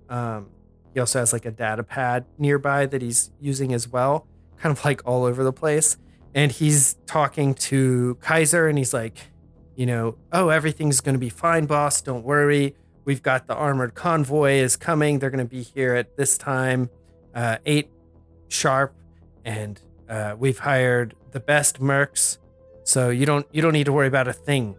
Um, 0.09 0.50
he 0.94 1.00
also 1.00 1.18
has 1.18 1.33
like 1.33 1.46
a 1.46 1.50
data 1.50 1.83
pad 1.83 2.26
nearby 2.38 2.87
that 2.87 3.02
he's 3.02 3.31
using 3.40 3.72
as 3.72 3.88
well, 3.88 4.26
kind 4.59 4.76
of 4.76 4.85
like 4.85 5.02
all 5.05 5.24
over 5.24 5.42
the 5.42 5.52
place. 5.52 5.96
And 6.35 6.52
he's 6.52 6.94
talking 7.07 7.55
to 7.55 8.16
Kaiser, 8.20 8.68
and 8.68 8.78
he's 8.78 8.94
like, 8.94 9.18
you 9.74 9.87
know, 9.87 10.16
oh, 10.33 10.48
everything's 10.50 11.00
going 11.00 11.14
to 11.14 11.18
be 11.18 11.28
fine, 11.28 11.66
boss. 11.66 12.00
Don't 12.00 12.24
worry. 12.24 12.76
We've 13.05 13.23
got 13.23 13.47
the 13.47 13.55
armored 13.55 13.95
convoy 13.95 14.55
is 14.55 14.77
coming. 14.77 15.19
They're 15.19 15.31
going 15.31 15.45
to 15.45 15.51
be 15.51 15.62
here 15.62 15.95
at 15.95 16.17
this 16.17 16.38
time, 16.38 16.91
uh, 17.35 17.59
eight 17.67 17.91
sharp, 18.49 18.95
and 19.45 19.81
uh, 20.09 20.37
we've 20.38 20.59
hired 20.59 21.15
the 21.33 21.41
best 21.41 21.81
mercs 21.81 22.38
so 22.85 23.11
you 23.11 23.27
don't 23.27 23.47
you 23.53 23.62
don't 23.62 23.73
need 23.73 23.85
to 23.85 23.93
worry 23.93 24.07
about 24.07 24.29
a 24.29 24.33
thing 24.33 24.77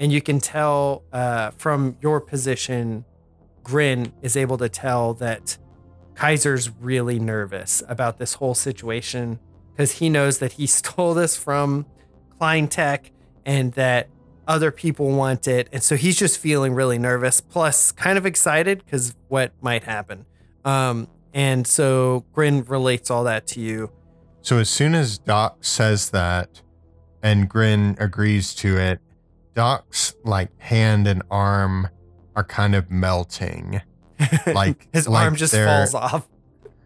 and 0.00 0.12
you 0.12 0.20
can 0.20 0.40
tell 0.40 1.02
uh, 1.12 1.50
from 1.52 1.96
your 2.00 2.20
position 2.20 3.04
grin 3.62 4.12
is 4.22 4.36
able 4.36 4.58
to 4.58 4.68
tell 4.68 5.14
that 5.14 5.56
kaiser's 6.14 6.70
really 6.80 7.18
nervous 7.18 7.82
about 7.88 8.18
this 8.18 8.34
whole 8.34 8.54
situation 8.54 9.38
because 9.72 9.92
he 9.92 10.08
knows 10.08 10.38
that 10.38 10.52
he 10.52 10.66
stole 10.78 11.14
this 11.14 11.36
from 11.36 11.86
klein 12.38 12.68
tech 12.68 13.10
and 13.46 13.72
that 13.72 14.08
other 14.46 14.70
people 14.70 15.10
want 15.10 15.46
it. 15.46 15.68
And 15.72 15.82
so 15.82 15.96
he's 15.96 16.16
just 16.16 16.38
feeling 16.38 16.74
really 16.74 16.98
nervous 16.98 17.40
plus 17.40 17.92
kind 17.92 18.18
of 18.18 18.26
excited 18.26 18.84
because 18.84 19.14
what 19.28 19.52
might 19.60 19.84
happen. 19.84 20.26
Um, 20.64 21.08
and 21.34 21.66
so 21.66 22.24
grin 22.32 22.64
relates 22.64 23.10
all 23.10 23.24
that 23.24 23.46
to 23.48 23.60
you. 23.60 23.90
So 24.42 24.58
as 24.58 24.68
soon 24.68 24.94
as 24.94 25.18
Doc 25.18 25.64
says 25.64 26.10
that 26.10 26.62
and 27.22 27.48
Grin 27.48 27.96
agrees 28.00 28.54
to 28.56 28.76
it, 28.76 29.00
Doc's 29.54 30.14
like 30.24 30.50
hand 30.60 31.06
and 31.06 31.22
arm 31.30 31.88
are 32.34 32.44
kind 32.44 32.74
of 32.74 32.90
melting. 32.90 33.82
Like 34.46 34.86
his 34.92 35.08
like 35.08 35.24
arm 35.24 35.34
just 35.34 35.52
falls 35.52 35.94
off. 35.94 36.28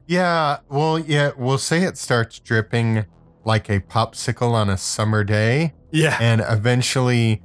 Yeah, 0.07 0.61
well, 0.71 0.99
yeah, 0.99 1.33
we'll 1.37 1.59
say 1.59 1.83
it 1.83 1.99
starts 1.99 2.39
dripping 2.39 3.05
like 3.47 3.71
a 3.71 3.81
popsicle 3.81 4.53
on 4.53 4.69
a 4.69 4.77
summer 4.77 5.25
day, 5.25 5.73
yeah 5.91 6.19
and 6.21 6.43
eventually 6.47 7.41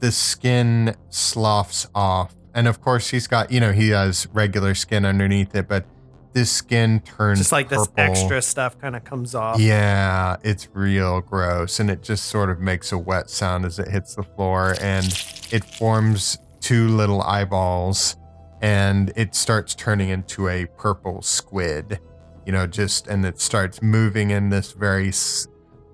the 0.00 0.10
skin 0.10 0.96
sloughs 1.10 1.86
off. 1.94 2.34
And 2.54 2.66
of 2.68 2.80
course, 2.80 3.10
he's 3.10 3.26
got, 3.26 3.50
you 3.52 3.60
know, 3.60 3.72
he 3.72 3.90
has 3.90 4.26
regular 4.32 4.74
skin 4.74 5.04
underneath 5.04 5.54
it, 5.54 5.68
but 5.68 5.86
this 6.32 6.50
skin 6.50 7.00
turns 7.00 7.38
just 7.38 7.52
like 7.52 7.68
this 7.68 7.86
extra 7.96 8.42
stuff 8.42 8.78
kind 8.80 8.96
of 8.96 9.04
comes 9.04 9.34
off. 9.34 9.60
Yeah, 9.60 10.36
it's 10.42 10.68
real 10.72 11.20
gross. 11.20 11.78
And 11.78 11.90
it 11.90 12.02
just 12.02 12.26
sort 12.26 12.50
of 12.50 12.60
makes 12.60 12.90
a 12.92 12.98
wet 12.98 13.30
sound 13.30 13.64
as 13.64 13.78
it 13.78 13.88
hits 13.88 14.14
the 14.14 14.22
floor 14.22 14.74
and 14.80 15.06
it 15.50 15.64
forms 15.64 16.38
two 16.60 16.88
little 16.88 17.22
eyeballs 17.22 18.16
and 18.62 19.12
it 19.16 19.34
starts 19.34 19.74
turning 19.74 20.08
into 20.08 20.48
a 20.48 20.66
purple 20.78 21.22
squid. 21.22 22.00
You 22.46 22.52
know, 22.52 22.66
just 22.66 23.06
and 23.06 23.24
it 23.24 23.40
starts 23.40 23.80
moving 23.82 24.30
in 24.30 24.50
this 24.50 24.72
very 24.72 25.12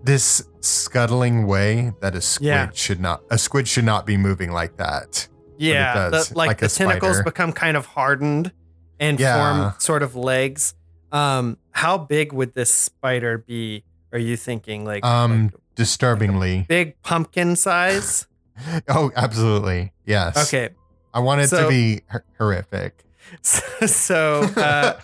this 0.02 0.42
scuttling 0.60 1.46
way 1.46 1.92
that 2.00 2.14
a 2.14 2.20
squid 2.20 2.46
Yeah. 2.46 2.70
should 2.74 3.00
not 3.00 3.22
a 3.30 3.38
squid 3.38 3.68
should 3.68 3.84
not 3.84 4.06
be 4.06 4.16
moving 4.16 4.50
like 4.52 4.76
that. 4.78 5.28
yeah. 5.58 6.08
does, 6.10 6.28
the- 6.30 6.38
like, 6.38 6.48
like 6.48 6.58
the 6.58 6.68
tentacles 6.68 7.16
spider. 7.16 7.22
become 7.24 7.52
kind 7.52 7.76
of 7.76 7.84
hardened 7.86 8.50
and 8.98 9.20
Yeah. 9.20 9.36
form 9.36 9.74
sort 9.78 10.02
of 10.02 10.16
legs. 10.16 10.74
Um, 11.12 11.58
how 11.72 11.98
big 11.98 12.32
would 12.32 12.54
this 12.54 12.72
spider 12.72 13.38
be? 13.38 13.84
Are 14.12 14.18
you 14.18 14.36
thinking 14.36 14.84
like? 14.84 15.04
Um 15.04 15.44
like- 15.44 15.54
disturbingly. 15.76 16.66
Big 16.68 17.00
pumpkin 17.02 17.56
size. 17.56 18.26
Oh, 18.88 19.10
absolutely. 19.16 19.92
Yes. 20.04 20.36
Okay. 20.52 20.68
I 21.14 21.20
want 21.20 21.40
it 21.40 21.48
So- 21.48 21.62
to 21.62 21.68
be 21.68 22.02
hor- 22.10 22.24
horrific. 22.38 23.04
so 23.42 24.42
uh, 24.56 25.00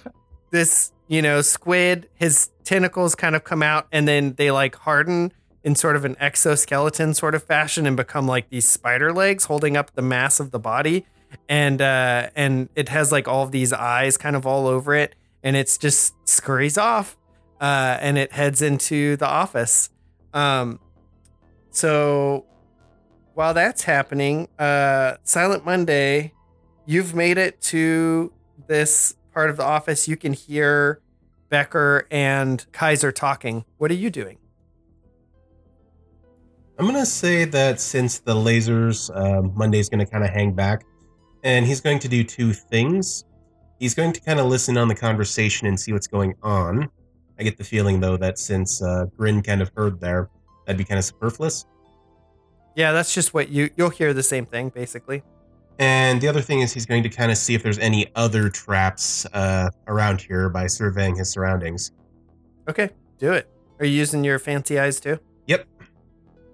this 0.51 0.93
you 1.09 1.23
know 1.23 1.41
squid 1.41 2.09
his 2.15 2.51
tentacles 2.65 3.15
kind 3.15 3.37
of 3.37 3.45
come 3.45 3.63
out 3.63 3.87
and 3.93 4.07
then 4.09 4.35
they 4.35 4.51
like 4.51 4.75
harden 4.77 5.33
in 5.67 5.75
sort 5.75 5.97
of 5.97 6.05
an 6.05 6.17
exoskeleton 6.21 7.13
sort 7.13 7.35
of 7.35 7.43
fashion 7.43 7.87
and 7.87 7.97
become 7.97 8.29
like 8.29 8.49
these 8.51 8.67
spider 8.67 9.13
legs 9.13 9.47
holding 9.47 9.77
up 9.77 9.93
the 9.95 10.03
mass 10.03 10.39
of 10.39 10.53
the 10.53 10.61
body. 10.61 11.05
And 11.49 11.83
uh 11.83 12.31
and 12.37 12.69
it 12.77 12.89
has 12.89 13.11
like 13.11 13.27
all 13.27 13.43
of 13.43 13.51
these 13.51 13.73
eyes 13.73 14.17
kind 14.17 14.37
of 14.37 14.47
all 14.47 14.69
over 14.69 14.95
it 14.95 15.17
and 15.43 15.57
it's 15.57 15.77
just 15.77 16.15
scurries 16.25 16.79
off 16.79 17.17
uh 17.61 17.99
and 18.01 18.17
it 18.17 18.31
heads 18.31 18.63
into 18.63 19.17
the 19.17 19.27
office. 19.27 19.91
Um 20.33 20.79
so 21.71 22.47
while 23.35 23.53
that's 23.53 23.83
happening 23.83 24.49
uh 24.59 25.17
silent 25.25 25.65
monday 25.67 26.33
you've 26.87 27.15
made 27.15 27.39
it 27.39 27.61
to 27.61 28.33
this 28.69 29.17
part 29.37 29.51
of 29.51 29.59
the 29.59 29.63
office. 29.63 30.09
You 30.09 30.17
can 30.17 30.33
hear 30.33 31.03
Becker 31.51 32.07
and 32.11 32.65
Kaiser 32.73 33.13
talking. 33.13 33.67
What 33.77 33.91
are 33.91 33.95
you 33.95 34.09
doing? 34.09 34.39
I'm 36.79 36.87
gonna 36.87 37.05
say 37.05 37.45
that 37.45 37.79
since 37.79 38.19
the 38.19 38.35
lasers, 38.35 39.15
um, 39.15 39.53
Monday's 39.55 39.91
gonna 39.91 40.07
kind 40.07 40.25
of 40.25 40.31
hang 40.31 40.55
back, 40.55 40.85
and 41.45 41.67
he's 41.67 41.83
going 41.83 41.99
to 41.99 42.09
do 42.09 42.25
two 42.25 42.55
things. 42.55 43.25
He's 43.79 43.95
going 43.95 44.15
to 44.15 44.21
kind 44.23 44.41
of 44.41 44.47
listen 44.47 44.79
on 44.79 44.89
the 44.89 44.95
conversation 44.95 45.67
and 45.67 45.79
see 45.79 45.93
what's 45.93 46.07
going 46.07 46.35
on. 46.43 46.89
I 47.39 47.43
get 47.43 47.59
the 47.59 47.65
feeling 47.65 48.01
though 48.01 48.17
that 48.17 48.39
since 48.39 48.83
uh, 48.83 49.05
Grin 49.19 49.43
kind 49.43 49.61
of 49.61 49.71
heard 49.77 50.01
there, 50.01 50.31
that'd 50.65 50.79
be 50.79 50.85
kind 50.85 50.99
of 50.99 51.05
superfluous. 51.05 51.67
Yeah, 52.75 52.93
that's 52.93 53.13
just 53.13 53.35
what 53.35 53.51
you 53.51 53.69
you'll 53.77 53.91
hear 53.91 54.15
the 54.15 54.23
same 54.23 54.47
thing 54.47 54.71
basically. 54.71 55.23
And 55.79 56.21
the 56.21 56.29
other 56.29 56.41
thing 56.41 56.61
is 56.61 56.73
he's 56.73 56.87
going 56.87 57.03
to 57.03 57.09
kind 57.09 57.31
of 57.31 57.37
see 57.37 57.55
if 57.55 57.63
there's 57.63 57.79
any 57.79 58.07
other 58.15 58.49
traps 58.49 59.27
uh, 59.33 59.69
around 59.89 60.21
here 60.23 60.49
by 60.49 60.67
surveying 60.67 61.17
his 61.17 61.31
surroundings. 61.31 61.93
Okay, 62.69 62.91
do 63.19 63.33
it. 63.33 63.49
Are 63.79 63.85
you 63.85 63.93
using 63.93 64.25
your 64.25 64.39
fancy 64.39 64.79
eyes 64.79 64.99
too? 65.01 65.19
Yep. 65.47 65.67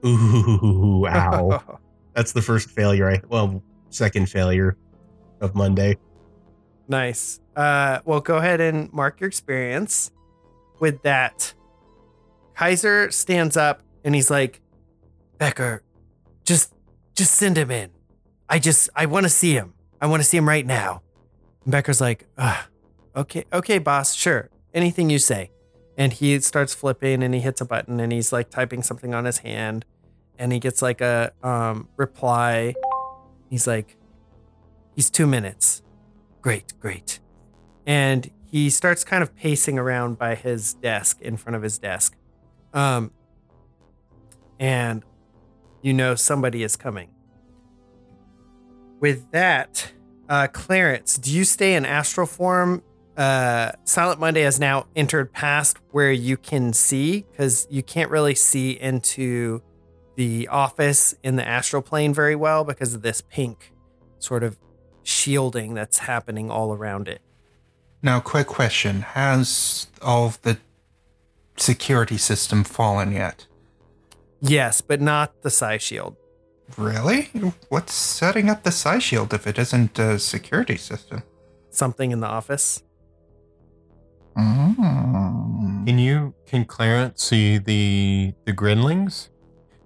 Ooh, 0.05 1.07
ow. 1.07 1.63
That's 2.15 2.33
the 2.33 2.43
first 2.43 2.71
failure. 2.71 3.09
I 3.09 3.21
well, 3.29 3.63
second 3.91 4.29
failure 4.29 4.77
of 5.41 5.55
Monday. 5.55 5.97
nice. 6.89 7.41
Uh, 7.55 8.01
well, 8.05 8.21
go 8.21 8.39
ahead 8.39 8.61
and 8.61 8.93
mark 8.93 9.21
your 9.21 9.29
experience 9.29 10.11
with 10.81 11.03
that. 11.03 11.55
Kaiser 12.55 13.11
stands 13.11 13.57
up 13.57 13.83
and 14.05 14.15
he's 14.15 14.31
like, 14.31 14.61
Becker, 15.39 15.83
just 16.45 16.75
just 17.15 17.35
send 17.35 17.57
him 17.57 17.71
in. 17.71 17.91
I 18.53 18.59
just 18.59 18.91
I 18.95 19.07
want 19.07 19.25
to 19.25 19.31
see 19.31 19.55
him. 19.55 19.73
I 19.99 20.07
want 20.07 20.23
to 20.23 20.29
see 20.29 20.37
him 20.37 20.47
right 20.47 20.67
now. 20.67 21.01
And 21.65 21.73
Becker's 21.73 22.03
like, 22.03 22.27
okay, 23.17 23.47
okay, 23.51 23.79
boss, 23.79 24.15
sure. 24.15 24.51
Anything 24.75 25.09
you 25.09 25.19
say. 25.19 25.51
And 25.97 26.12
he 26.12 26.38
starts 26.41 26.75
flipping 26.75 27.23
and 27.23 27.33
he 27.33 27.41
hits 27.41 27.62
a 27.62 27.65
button 27.65 27.99
and 27.99 28.12
he's 28.12 28.31
like 28.31 28.51
typing 28.51 28.83
something 28.83 29.15
on 29.15 29.25
his 29.25 29.38
hand 29.38 29.87
and 30.38 30.53
he 30.53 30.59
gets 30.59 30.83
like 30.83 31.01
a 31.01 31.33
um 31.43 31.88
reply. 31.97 32.75
He's 33.49 33.67
like, 33.67 33.97
he's 34.95 35.09
two 35.09 35.27
minutes. 35.27 35.81
Great, 36.43 36.75
great. 36.79 37.21
And 37.87 38.31
he 38.45 38.69
starts 38.69 39.03
kind 39.03 39.23
of 39.23 39.35
pacing 39.35 39.79
around 39.79 40.19
by 40.19 40.35
his 40.35 40.75
desk 40.75 41.23
in 41.23 41.38
front 41.38 41.57
of 41.57 41.62
his 41.62 41.79
desk. 41.79 42.19
Um 42.75 43.12
and 44.61 45.05
you 45.81 45.95
know 45.95 46.15
somebody 46.15 46.62
is 46.62 46.77
coming. 46.77 47.09
With 49.03 49.33
that, 49.33 49.93
uh, 50.29 50.47
Clarence, 50.47 51.19
do 51.19 51.33
you 51.33 51.43
stay 51.43 51.75
in 51.75 51.85
astral 51.85 52.25
form? 52.25 52.85
Uh, 53.17 53.73
Silent 53.83 54.21
Monday 54.21 54.43
has 54.43 54.61
now 54.61 54.87
entered 54.95 55.33
past 55.33 55.79
where 55.91 56.12
you 56.12 56.37
can 56.37 56.73
see 56.73 57.27
because 57.33 57.67
you 57.69 57.83
can't 57.83 58.12
really 58.12 58.37
see 58.37 58.71
into 58.71 59.61
the 60.15 60.47
office 60.47 61.17
in 61.25 61.35
the 61.35 61.45
astral 61.45 61.83
plane 61.83 62.15
very 62.15 62.37
well 62.37 62.62
because 62.62 62.95
of 62.95 63.03
this 63.03 63.23
pink 63.23 63.73
sort 64.21 64.45
of 64.45 64.57
shielding 65.03 65.75
that's 65.75 65.99
happening 65.99 66.49
all 66.49 66.73
around 66.73 67.09
it. 67.09 67.23
Now, 68.03 68.21
quick 68.21 68.47
question: 68.47 69.01
Has 69.01 69.88
all 70.01 70.27
of 70.27 70.41
the 70.43 70.59
security 71.57 72.19
system 72.19 72.62
fallen 72.62 73.11
yet? 73.11 73.49
Yes, 74.41 74.81
but 74.81 75.01
not 75.01 75.43
the 75.43 75.51
psi 75.51 75.79
shield. 75.79 76.17
Really? 76.77 77.25
What's 77.68 77.92
setting 77.92 78.48
up 78.48 78.62
the 78.62 78.70
Psi 78.70 78.98
Shield 78.98 79.35
if 79.35 79.46
it 79.46 79.59
isn't 79.59 79.98
a 79.98 80.18
security 80.18 80.77
system? 80.77 81.22
Something 81.70 82.11
in 82.11 82.20
the 82.20 82.27
office. 82.27 82.83
Mm. 84.37 85.87
Can 85.87 85.98
you 85.98 86.35
can 86.46 86.64
Clarence 86.64 87.22
see 87.22 87.59
the 87.59 88.33
the 88.46 88.53
Grinlings? 88.53 89.29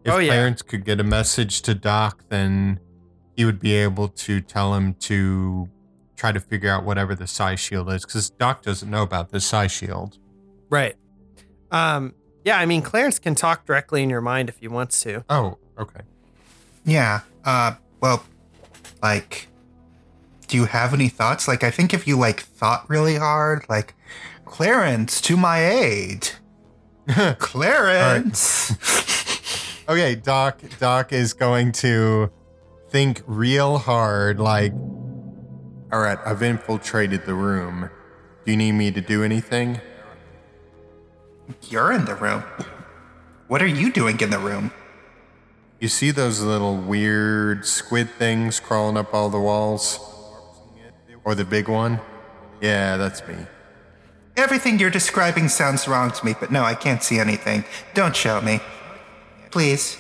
If 0.05 0.13
Oh, 0.13 0.19
yeah. 0.19 0.29
Clarence 0.29 0.63
could 0.63 0.85
get 0.85 1.01
a 1.01 1.05
message 1.05 1.63
to 1.63 1.75
Doc, 1.75 2.23
then 2.29 2.79
he 3.37 3.45
would 3.45 3.59
be 3.59 3.75
able 3.75 4.09
to 4.09 4.41
tell 4.41 4.75
him 4.75 4.95
to 4.95 5.69
try 6.17 6.31
to 6.31 6.39
figure 6.39 6.71
out 6.71 6.85
whatever 6.85 7.15
the 7.15 7.27
Psi 7.27 7.57
shield 7.57 7.93
is, 7.93 8.05
because 8.05 8.31
Doc 8.31 8.63
doesn't 8.63 8.89
know 8.89 9.03
about 9.03 9.31
the 9.31 9.41
Psi 9.41 9.67
shield. 9.67 10.19
Right. 10.71 10.95
Um, 11.73 12.15
yeah, 12.45 12.59
I 12.59 12.67
mean, 12.67 12.83
Clarence 12.83 13.19
can 13.19 13.35
talk 13.35 13.67
directly 13.67 14.05
in 14.05 14.11
your 14.11 14.21
mind 14.21 14.49
if 14.49 14.59
he 14.59 14.69
wants 14.69 15.01
to. 15.01 15.25
Oh, 15.29 15.59
okay. 15.79 16.01
Yeah. 16.87 17.21
Uh. 17.45 17.75
Well, 18.01 18.25
like, 19.03 19.49
do 20.49 20.57
you 20.57 20.65
have 20.65 20.95
any 20.95 21.09
thoughts? 21.09 21.47
Like, 21.49 21.63
I 21.65 21.71
think 21.71 21.93
if 21.93 22.07
you 22.07 22.17
like 22.19 22.41
thought 22.41 22.89
really 22.89 23.17
hard, 23.17 23.67
like, 23.69 23.95
Clarence 24.47 25.21
to 25.23 25.37
my 25.37 25.65
aid. 25.67 26.31
Clarence. 27.39 28.73
Okay, 29.89 30.15
Doc 30.17 30.61
Doc 30.81 31.13
is 31.13 31.33
going 31.33 31.73
to 31.73 32.31
think 32.91 33.23
real 33.27 33.79
hard 33.79 34.41
like 34.41 34.73
All 35.93 36.01
right, 36.01 36.19
I've 36.25 36.43
infiltrated 36.43 37.25
the 37.27 37.35
room. 37.35 37.91
Do 38.45 38.51
you 38.51 38.57
need 38.57 38.73
me 38.73 38.91
to 38.91 39.01
do 39.01 39.23
anything? 39.23 39.81
You're 41.69 41.93
in 41.93 42.05
the 42.05 42.15
room. 42.15 42.43
What 43.47 43.63
are 43.63 43.67
you 43.67 43.93
doing 43.93 44.21
in 44.21 44.31
the 44.31 44.39
room? 44.39 44.73
You 45.79 45.89
see 45.89 46.11
those 46.11 46.41
little 46.41 46.77
weird 46.77 47.67
squid 47.67 48.11
things 48.11 48.61
crawling 48.61 48.97
up 48.97 49.13
all 49.13 49.29
the 49.29 49.41
walls? 49.41 50.01
Or 51.25 51.35
the 51.35 51.45
big 51.45 51.69
one? 51.69 52.01
Yeah, 52.61 52.97
that's 52.97 53.27
me. 53.29 53.37
Everything 54.37 54.79
you're 54.79 54.91
describing 54.91 55.49
sounds 55.49 55.87
wrong 55.87 56.11
to 56.11 56.25
me, 56.25 56.35
but 56.39 56.51
no, 56.51 56.63
I 56.63 56.75
can't 56.75 57.03
see 57.03 57.19
anything. 57.19 57.65
Don't 57.95 58.17
show 58.17 58.41
me. 58.41 58.61
Please. 59.51 59.99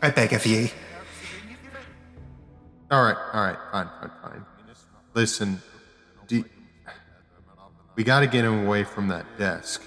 I 0.00 0.10
beg 0.10 0.32
of 0.32 0.44
ye. 0.46 0.70
All 2.90 3.02
right, 3.04 3.16
all 3.32 3.44
right, 3.44 3.56
fine, 3.72 3.88
fine, 4.00 4.10
fine. 4.22 4.46
Listen, 5.14 5.62
do, 6.26 6.44
we 7.96 8.04
got 8.04 8.20
to 8.20 8.26
get 8.26 8.44
him 8.44 8.66
away 8.66 8.84
from 8.84 9.08
that 9.08 9.26
desk 9.38 9.82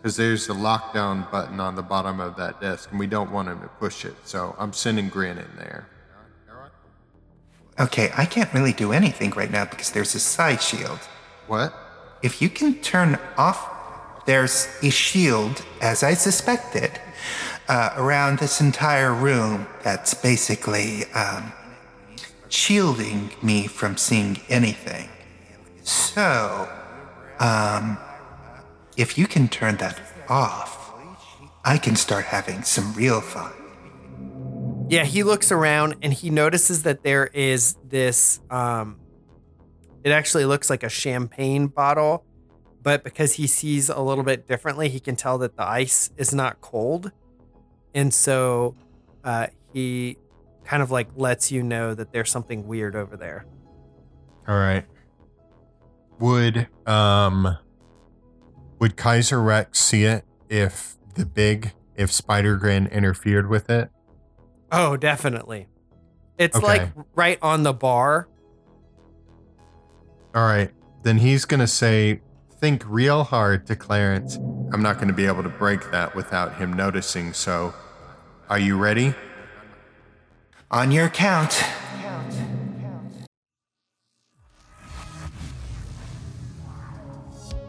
because 0.00 0.16
there's 0.16 0.48
a 0.48 0.54
lockdown 0.54 1.30
button 1.30 1.60
on 1.60 1.74
the 1.74 1.82
bottom 1.82 2.20
of 2.20 2.36
that 2.36 2.60
desk, 2.60 2.90
and 2.90 2.98
we 2.98 3.06
don't 3.06 3.32
want 3.32 3.48
him 3.48 3.60
to 3.60 3.68
push 3.68 4.04
it. 4.04 4.14
So 4.24 4.54
I'm 4.58 4.72
sending 4.72 5.08
Grin 5.08 5.38
in 5.38 5.50
there. 5.56 5.88
Okay, 7.80 8.10
I 8.16 8.24
can't 8.24 8.52
really 8.52 8.72
do 8.72 8.92
anything 8.92 9.30
right 9.30 9.50
now 9.50 9.64
because 9.64 9.92
there's 9.92 10.14
a 10.14 10.20
Psi 10.20 10.56
shield. 10.56 10.98
What? 11.46 11.72
If 12.22 12.42
you 12.42 12.48
can 12.48 12.74
turn 12.76 13.18
off, 13.36 14.24
there's 14.26 14.68
a 14.82 14.90
shield, 14.90 15.64
as 15.80 16.02
I 16.02 16.14
suspected, 16.14 17.00
uh, 17.68 17.90
around 17.96 18.38
this 18.38 18.60
entire 18.60 19.14
room 19.14 19.66
that's 19.82 20.14
basically 20.14 21.04
um, 21.12 21.52
shielding 22.48 23.30
me 23.42 23.66
from 23.66 23.96
seeing 23.96 24.40
anything. 24.48 25.08
So, 25.82 26.68
um, 27.38 27.98
if 28.98 29.16
you 29.16 29.26
can 29.28 29.48
turn 29.48 29.76
that 29.76 29.98
off, 30.28 30.92
I 31.64 31.78
can 31.78 31.96
start 31.96 32.26
having 32.26 32.64
some 32.64 32.92
real 32.94 33.20
fun. 33.20 33.52
Yeah, 34.90 35.04
he 35.04 35.22
looks 35.22 35.52
around 35.52 35.96
and 36.02 36.12
he 36.12 36.30
notices 36.30 36.82
that 36.82 37.04
there 37.04 37.28
is 37.32 37.76
this 37.84 38.40
um 38.50 38.98
it 40.02 40.10
actually 40.10 40.44
looks 40.44 40.68
like 40.68 40.82
a 40.82 40.88
champagne 40.88 41.66
bottle, 41.68 42.24
but 42.82 43.04
because 43.04 43.34
he 43.34 43.46
sees 43.46 43.88
a 43.88 44.00
little 44.00 44.24
bit 44.24 44.46
differently, 44.46 44.88
he 44.88 45.00
can 45.00 45.16
tell 45.16 45.38
that 45.38 45.56
the 45.56 45.62
ice 45.62 46.10
is 46.16 46.34
not 46.34 46.60
cold. 46.60 47.12
And 47.94 48.12
so 48.12 48.76
uh 49.22 49.46
he 49.72 50.16
kind 50.64 50.82
of 50.82 50.90
like 50.90 51.08
lets 51.14 51.52
you 51.52 51.62
know 51.62 51.94
that 51.94 52.12
there's 52.12 52.30
something 52.30 52.66
weird 52.66 52.96
over 52.96 53.16
there. 53.16 53.46
All 54.48 54.56
right. 54.56 54.84
Would 56.18 56.66
um 56.86 57.58
would 58.78 58.96
Kaiser 58.96 59.40
Rex 59.42 59.78
see 59.78 60.04
it 60.04 60.24
if 60.48 60.96
the 61.14 61.26
big 61.26 61.72
if 61.96 62.12
Spider 62.12 62.56
Grin 62.56 62.86
interfered 62.86 63.48
with 63.48 63.68
it? 63.70 63.90
Oh, 64.70 64.96
definitely. 64.96 65.66
It's 66.38 66.56
Okay. 66.56 66.66
like 66.66 66.88
right 67.14 67.38
on 67.42 67.64
the 67.64 67.72
bar. 67.72 68.28
All 70.34 70.44
right. 70.46 70.70
Then 71.02 71.18
he's 71.18 71.44
going 71.44 71.60
to 71.60 71.66
say, 71.66 72.20
Think 72.60 72.82
real 72.88 73.22
hard 73.22 73.66
to 73.68 73.76
Clarence. 73.76 74.34
I'm 74.72 74.82
not 74.82 74.96
going 74.96 75.06
to 75.06 75.14
be 75.14 75.26
able 75.26 75.44
to 75.44 75.48
break 75.48 75.92
that 75.92 76.16
without 76.16 76.56
him 76.56 76.72
noticing. 76.72 77.32
So, 77.32 77.72
are 78.50 78.58
you 78.58 78.76
ready? 78.76 79.14
On 80.72 80.90
your 80.90 81.08
count. 81.08 81.62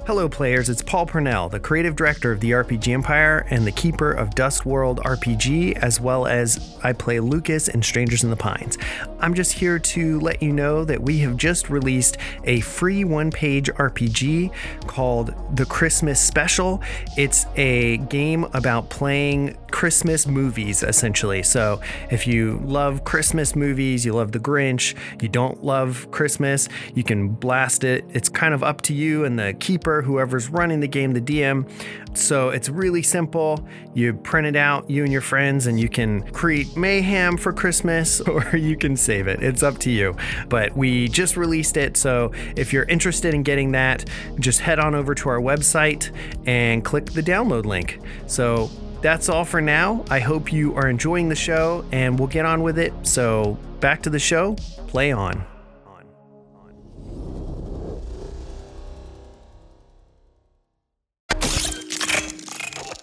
Hello, 0.09 0.27
players. 0.27 0.69
It's 0.69 0.81
Paul 0.81 1.05
Purnell, 1.05 1.49
the 1.49 1.59
creative 1.59 1.95
director 1.95 2.31
of 2.31 2.39
the 2.39 2.49
RPG 2.49 2.91
Empire 2.91 3.45
and 3.51 3.67
the 3.67 3.71
keeper 3.71 4.11
of 4.11 4.33
Dust 4.33 4.65
World 4.65 4.99
RPG, 5.05 5.73
as 5.73 6.01
well 6.01 6.25
as 6.25 6.75
I 6.81 6.93
play 6.93 7.19
Lucas 7.19 7.67
in 7.67 7.83
Strangers 7.83 8.23
in 8.23 8.31
the 8.31 8.35
Pines. 8.35 8.79
I'm 9.19 9.35
just 9.35 9.53
here 9.53 9.77
to 9.77 10.19
let 10.19 10.41
you 10.41 10.51
know 10.51 10.83
that 10.83 10.99
we 10.99 11.19
have 11.19 11.37
just 11.37 11.69
released 11.69 12.17
a 12.45 12.59
free 12.61 13.03
one 13.03 13.29
page 13.29 13.69
RPG 13.73 14.51
called 14.87 15.35
The 15.55 15.67
Christmas 15.67 16.19
Special. 16.19 16.81
It's 17.15 17.45
a 17.55 17.97
game 17.97 18.45
about 18.53 18.89
playing 18.89 19.57
Christmas 19.69 20.25
movies, 20.25 20.81
essentially. 20.81 21.43
So 21.43 21.81
if 22.09 22.25
you 22.25 22.59
love 22.63 23.03
Christmas 23.03 23.55
movies, 23.55 24.05
you 24.05 24.13
love 24.13 24.31
The 24.31 24.39
Grinch, 24.39 24.95
you 25.21 25.29
don't 25.29 25.63
love 25.63 26.09
Christmas, 26.09 26.67
you 26.95 27.03
can 27.03 27.27
blast 27.27 27.83
it. 27.83 28.05
It's 28.09 28.29
kind 28.29 28.55
of 28.55 28.63
up 28.63 28.81
to 28.83 28.93
you 28.95 29.25
and 29.25 29.37
the 29.37 29.53
keeper, 29.53 29.98
whoever's 30.01 30.49
running 30.49 30.79
the 30.79 30.87
game, 30.87 31.13
the 31.13 31.21
DM. 31.21 31.69
So 32.17 32.49
it's 32.49 32.69
really 32.69 33.03
simple. 33.03 33.67
You 33.93 34.13
print 34.13 34.47
it 34.47 34.55
out, 34.55 34.89
you 34.89 35.03
and 35.03 35.11
your 35.11 35.21
friends, 35.21 35.67
and 35.67 35.79
you 35.79 35.89
can 35.89 36.21
create 36.31 36.75
mayhem 36.75 37.37
for 37.37 37.53
Christmas 37.53 38.21
or 38.27 38.55
you 38.55 38.77
can 38.77 38.95
save 38.95 39.27
it. 39.27 39.41
It's 39.41 39.63
up 39.63 39.77
to 39.79 39.91
you. 39.91 40.15
But 40.47 40.75
we 40.75 41.07
just 41.07 41.37
released 41.37 41.77
it. 41.77 41.97
So 41.97 42.31
if 42.55 42.73
you're 42.73 42.85
interested 42.85 43.33
in 43.33 43.43
getting 43.43 43.71
that, 43.73 44.05
just 44.39 44.59
head 44.59 44.79
on 44.79 44.95
over 44.95 45.15
to 45.15 45.29
our 45.29 45.39
website 45.39 46.11
and 46.45 46.83
click 46.83 47.05
the 47.07 47.23
download 47.23 47.65
link. 47.65 47.99
So 48.27 48.69
that's 49.01 49.29
all 49.29 49.45
for 49.45 49.61
now. 49.61 50.03
I 50.09 50.19
hope 50.19 50.51
you 50.51 50.75
are 50.75 50.89
enjoying 50.89 51.29
the 51.29 51.35
show 51.35 51.85
and 51.91 52.19
we'll 52.19 52.27
get 52.27 52.45
on 52.45 52.63
with 52.63 52.77
it. 52.77 52.93
So 53.03 53.57
back 53.79 54.01
to 54.03 54.09
the 54.09 54.19
show. 54.19 54.55
Play 54.87 55.11
on. 55.11 55.45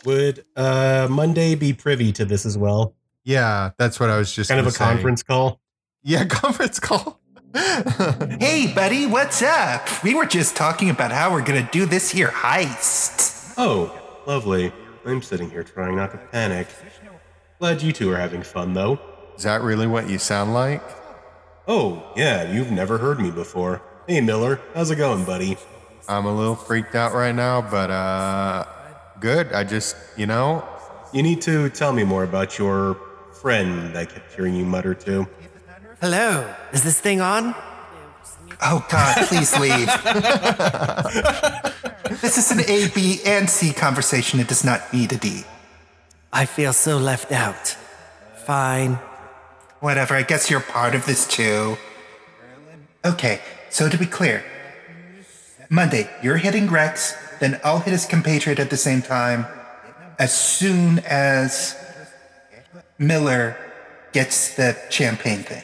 Would 0.07 0.45
uh, 0.55 1.09
Monday 1.11 1.55
be 1.57 1.73
privy 1.73 2.13
to 2.13 2.25
this 2.25 2.47
as 2.47 2.57
well? 2.57 2.95
Yeah, 3.25 3.71
that's 3.77 3.99
what 3.99 4.09
I 4.09 4.17
was 4.19 4.33
just 4.33 4.49
Kind 4.49 4.61
of 4.61 4.67
a 4.69 4.71
say. 4.71 4.79
conference 4.85 5.23
call. 5.25 5.61
Yeah, 6.03 6.25
conference 6.29 6.81
call. 6.81 7.21
Hey, 8.39 8.73
buddy, 8.75 9.07
what's 9.07 9.43
up? 9.43 10.03
We 10.05 10.15
were 10.15 10.27
just 10.27 10.57
talking 10.57 10.91
about 10.91 11.11
how 11.11 11.33
we're 11.33 11.43
gonna 11.45 11.69
do 11.73 11.87
this 11.87 12.11
here 12.11 12.29
heist. 12.29 13.55
Oh, 13.57 13.99
lovely. 14.27 14.73
I'm 15.05 15.23
sitting 15.23 15.51
here 15.51 15.65
trying 15.65 15.97
not 15.97 16.13
to 16.13 16.19
panic. 16.19 16.69
Glad 17.59 17.83
you 17.83 17.93
two 17.93 18.11
are 18.13 18.17
having 18.19 18.43
fun, 18.43 18.75
though. 18.75 19.01
Is 19.37 19.43
that 19.45 19.63
really 19.63 19.87
what 19.87 20.09
you 20.11 20.19
sound 20.19 20.53
like? 20.55 20.83
Oh, 21.67 22.13
yeah, 22.15 22.53
you've 22.53 22.71
never 22.71 22.99
heard 22.99 23.19
me 23.21 23.31
before. 23.31 23.83
Hey, 24.07 24.21
Miller, 24.21 24.61
how's 24.75 24.91
it 24.91 24.97
going, 24.97 25.25
buddy? 25.25 25.57
I'm 26.09 26.27
a 26.27 26.35
little 26.37 26.55
freaked 26.57 26.95
out 26.95 27.15
right 27.15 27.35
now, 27.35 27.63
but 27.63 27.91
uh 27.91 28.65
good. 29.21 29.53
I 29.53 29.65
just, 29.65 29.97
you 30.17 30.27
know, 30.27 30.65
You 31.13 31.23
need 31.23 31.41
to 31.43 31.71
tell 31.71 31.93
me 31.93 32.05
more 32.05 32.25
about 32.25 32.59
your 32.59 32.97
friend 33.41 33.97
I 33.97 34.05
kept 34.05 34.35
hearing 34.35 34.55
you 34.55 34.65
mutter 34.67 34.95
to. 34.95 35.27
Hello. 36.01 36.53
Is 36.73 36.83
this 36.83 37.01
thing 37.01 37.21
on? 37.21 37.55
Oh, 38.61 38.85
God, 38.91 39.27
please 39.29 39.57
leave. 39.59 39.87
this 42.21 42.37
is 42.37 42.51
an 42.51 42.61
A, 42.69 42.89
B, 42.95 43.21
and 43.25 43.49
C 43.49 43.73
conversation. 43.73 44.41
It 44.41 44.49
does 44.49 44.65
not 44.65 44.93
need 44.93 45.13
a 45.13 45.17
D. 45.17 45.45
I 46.33 46.45
feel 46.45 46.73
so 46.73 46.99
left 46.99 47.33
out. 47.33 47.77
Fine. 48.45 48.99
Whatever, 49.81 50.15
I 50.15 50.23
guess 50.23 50.51
you're 50.51 50.61
part 50.61 50.95
of 50.95 51.07
this 51.07 51.27
too. 51.27 51.77
Okay, 53.05 53.41
so 53.71 53.89
to 53.89 53.97
be 53.97 54.07
clear, 54.07 54.45
Monday, 55.71 56.11
you're 56.23 56.37
hitting 56.39 56.69
Rex, 56.69 57.15
then 57.41 57.61
I'll 57.65 57.81
hit 57.81 57.93
his 57.93 58.07
compatriot 58.07 58.59
at 58.59 58.71
the 58.71 58.77
same 58.77 59.03
time 59.03 59.47
as 60.19 60.37
soon 60.37 61.01
as 61.01 61.77
Miller 62.99 63.57
gets 64.13 64.55
the 64.55 64.77
champagne 64.91 65.43
thing. 65.43 65.63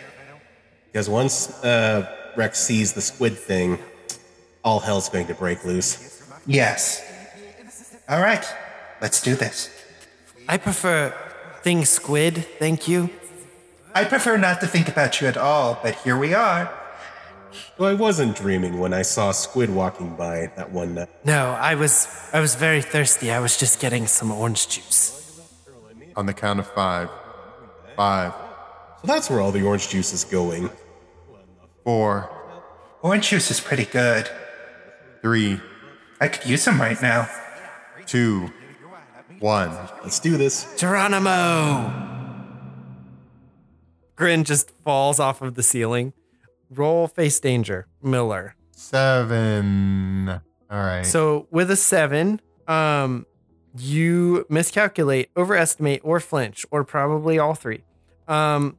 Because 0.86 1.08
once 1.08 1.50
uh, 1.64 2.32
Rex 2.36 2.60
sees 2.60 2.92
the 2.92 3.00
squid 3.00 3.38
thing, 3.38 3.78
all 4.62 4.80
hell's 4.80 5.08
going 5.08 5.26
to 5.26 5.34
break 5.34 5.64
loose. 5.64 6.22
Yes. 6.46 7.02
All 8.08 8.20
right, 8.20 8.44
let's 9.00 9.22
do 9.22 9.34
this. 9.34 9.70
I 10.48 10.58
prefer 10.58 11.14
thing 11.62 11.84
squid, 11.84 12.46
thank 12.58 12.88
you. 12.88 13.08
I 13.94 14.04
prefer 14.04 14.36
not 14.36 14.60
to 14.60 14.66
think 14.66 14.88
about 14.88 15.20
you 15.20 15.28
at 15.28 15.36
all, 15.36 15.78
but 15.82 15.94
here 15.96 16.18
we 16.18 16.34
are. 16.34 16.70
Though 17.76 17.86
I 17.86 17.94
wasn't 17.94 18.36
dreaming 18.36 18.78
when 18.78 18.92
I 18.92 19.02
saw 19.02 19.32
squid 19.32 19.70
walking 19.70 20.14
by 20.16 20.50
that 20.56 20.70
one 20.70 20.94
night. 20.94 21.08
No, 21.24 21.50
I 21.58 21.74
was 21.74 22.08
I 22.32 22.40
was 22.40 22.54
very 22.54 22.82
thirsty. 22.82 23.30
I 23.30 23.40
was 23.40 23.56
just 23.58 23.80
getting 23.80 24.06
some 24.06 24.30
orange 24.30 24.68
juice. 24.68 25.40
on 26.16 26.26
the 26.26 26.34
count 26.34 26.58
of 26.60 26.66
five. 26.72 27.08
Five, 27.96 28.32
So 29.00 29.06
that's 29.06 29.28
where 29.28 29.40
all 29.40 29.52
the 29.52 29.62
orange 29.62 29.88
juice 29.90 30.12
is 30.14 30.24
going. 30.24 30.70
four, 31.84 32.30
Orange 33.02 33.28
juice 33.30 33.50
is 33.50 33.60
pretty 33.60 33.84
good. 33.84 34.28
three, 35.20 35.60
I 36.20 36.28
could 36.28 36.48
use 36.48 36.62
some 36.62 36.80
right 36.80 37.00
now. 37.02 37.28
two, 38.06 38.50
one. 39.40 39.70
Let's 40.02 40.20
do 40.20 40.36
this. 40.38 40.66
Geronimo! 40.78 41.92
Grin 44.16 44.44
just 44.44 44.70
falls 44.84 45.18
off 45.20 45.42
of 45.42 45.54
the 45.54 45.62
ceiling. 45.62 46.12
Roll 46.74 47.06
face 47.06 47.38
danger, 47.40 47.86
Miller. 48.02 48.56
Seven. 48.70 50.28
All 50.28 50.40
right. 50.70 51.04
So 51.04 51.46
with 51.50 51.70
a 51.70 51.76
seven, 51.76 52.40
um, 52.66 53.26
you 53.76 54.46
miscalculate, 54.48 55.30
overestimate, 55.36 56.00
or 56.02 56.20
flinch, 56.20 56.64
or 56.70 56.84
probably 56.84 57.38
all 57.38 57.54
three. 57.54 57.84
Um, 58.26 58.78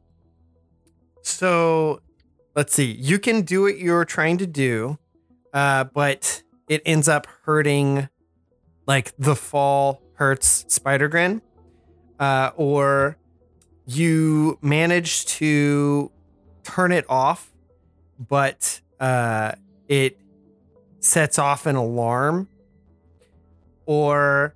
so 1.22 2.00
let's 2.56 2.74
see. 2.74 2.92
You 2.92 3.18
can 3.18 3.42
do 3.42 3.62
what 3.62 3.78
you're 3.78 4.04
trying 4.04 4.38
to 4.38 4.46
do, 4.46 4.98
uh, 5.52 5.84
but 5.84 6.42
it 6.68 6.82
ends 6.84 7.08
up 7.08 7.26
hurting. 7.44 8.08
Like 8.86 9.14
the 9.18 9.34
fall 9.34 10.02
hurts 10.14 10.66
Spider 10.68 11.08
Grin, 11.08 11.40
uh, 12.20 12.50
or 12.54 13.16
you 13.86 14.58
manage 14.60 15.24
to 15.26 16.10
turn 16.64 16.92
it 16.92 17.06
off, 17.08 17.50
but 18.28 18.80
uh, 19.00 19.52
it 19.88 20.18
sets 21.00 21.38
off 21.38 21.66
an 21.66 21.76
alarm 21.76 22.48
or 23.86 24.54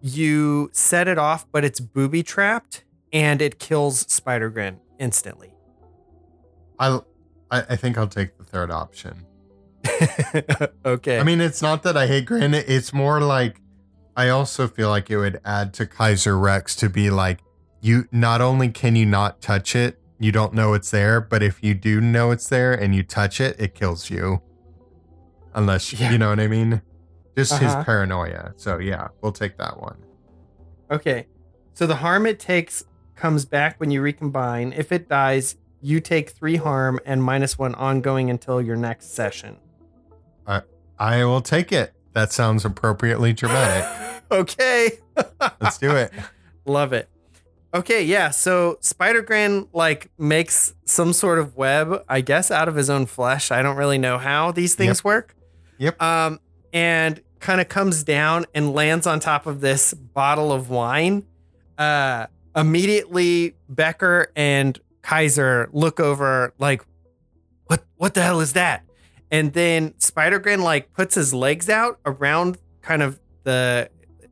you 0.00 0.68
set 0.72 1.06
it 1.06 1.18
off 1.18 1.46
but 1.52 1.64
it's 1.64 1.78
booby 1.78 2.22
trapped 2.22 2.84
and 3.12 3.40
it 3.40 3.58
kills 3.58 4.00
spider 4.12 4.50
grin 4.50 4.80
instantly 4.98 5.52
I, 6.80 7.00
I 7.50 7.60
I 7.70 7.76
think 7.76 7.98
I'll 7.98 8.08
take 8.08 8.36
the 8.38 8.44
third 8.44 8.70
option. 8.70 9.26
okay 10.84 11.20
I 11.20 11.22
mean, 11.22 11.40
it's 11.40 11.62
not 11.62 11.82
that 11.84 11.96
I 11.96 12.06
hate 12.06 12.24
Grin. 12.26 12.54
It's 12.54 12.92
more 12.92 13.20
like 13.20 13.60
I 14.16 14.30
also 14.30 14.66
feel 14.66 14.88
like 14.88 15.10
it 15.10 15.18
would 15.18 15.40
add 15.44 15.72
to 15.74 15.86
Kaiser 15.86 16.38
Rex 16.38 16.74
to 16.76 16.88
be 16.88 17.10
like, 17.10 17.40
you 17.80 18.08
not 18.10 18.40
only 18.40 18.68
can 18.68 18.96
you 18.96 19.06
not 19.06 19.40
touch 19.40 19.76
it, 19.76 19.99
you 20.20 20.30
don't 20.30 20.54
know 20.54 20.74
it's 20.74 20.90
there, 20.92 21.20
but 21.20 21.42
if 21.42 21.62
you 21.64 21.74
do 21.74 22.00
know 22.00 22.30
it's 22.30 22.48
there 22.48 22.72
and 22.72 22.94
you 22.94 23.02
touch 23.02 23.40
it, 23.40 23.56
it 23.58 23.74
kills 23.74 24.08
you. 24.10 24.42
Unless 25.54 25.92
Yeah. 25.94 26.12
you 26.12 26.18
know 26.18 26.28
what 26.28 26.38
I 26.38 26.46
mean. 26.46 26.82
Just 27.36 27.52
Uh-huh. 27.54 27.64
his 27.76 27.84
paranoia. 27.84 28.52
So 28.56 28.78
yeah, 28.78 29.08
we'll 29.22 29.32
take 29.32 29.56
that 29.58 29.80
one. 29.80 29.96
okay 30.92 31.26
so 31.72 31.86
the 31.86 31.94
harm 31.96 32.26
it 32.26 32.38
takes 32.40 32.84
comes 33.14 33.44
back 33.44 33.78
when 33.78 33.90
you 33.92 34.02
recombine 34.02 34.72
if 34.76 34.90
it 34.92 35.08
dies 35.08 35.54
you 35.80 36.00
take 36.00 36.30
three 36.30 36.56
harm 36.56 36.98
and 37.06 37.22
minus 37.22 37.56
one 37.58 37.74
ongoing 37.76 38.28
until 38.28 38.60
your 38.60 38.76
next 38.76 39.14
session 39.14 39.56
I 40.98 41.24
will 41.24 41.40
take 41.40 41.72
it. 41.72 41.94
That 42.12 42.30
sounds 42.30 42.66
appropriately 42.66 43.32
dramatic. 43.32 44.22
okay 44.30 44.98
Let's 45.60 45.78
do 45.78 45.92
it. 45.96 46.12
Love 46.66 46.92
it. 46.92 47.08
Okay, 47.72 48.02
yeah. 48.02 48.30
So 48.30 48.78
Spider 48.80 49.22
Grin 49.22 49.68
like 49.72 50.10
makes 50.18 50.74
some 50.84 51.12
sort 51.12 51.38
of 51.38 51.56
web, 51.56 52.04
I 52.08 52.20
guess, 52.20 52.50
out 52.50 52.68
of 52.68 52.74
his 52.74 52.90
own 52.90 53.06
flesh. 53.06 53.50
I 53.52 53.62
don't 53.62 53.76
really 53.76 53.98
know 53.98 54.18
how 54.18 54.50
these 54.50 54.74
things 54.74 55.04
work. 55.04 55.36
Yep. 55.78 56.02
Um, 56.02 56.40
and 56.72 57.20
kind 57.38 57.60
of 57.60 57.68
comes 57.68 58.02
down 58.02 58.46
and 58.54 58.72
lands 58.74 59.06
on 59.06 59.20
top 59.20 59.46
of 59.46 59.60
this 59.60 59.94
bottle 59.94 60.52
of 60.52 60.68
wine, 60.68 61.24
uh, 61.78 62.26
immediately 62.54 63.54
Becker 63.68 64.30
and 64.36 64.78
Kaiser 65.02 65.68
look 65.72 65.98
over 66.00 66.52
like, 66.58 66.84
what 67.66 67.84
what 67.96 68.14
the 68.14 68.22
hell 68.22 68.40
is 68.40 68.52
that? 68.54 68.84
And 69.30 69.52
then 69.52 69.94
Spider 69.98 70.38
Grin 70.38 70.60
like 70.60 70.92
puts 70.92 71.14
his 71.14 71.32
legs 71.32 71.68
out 71.68 71.98
around 72.04 72.58
kind 72.82 73.02
of 73.02 73.18
the 73.44 73.88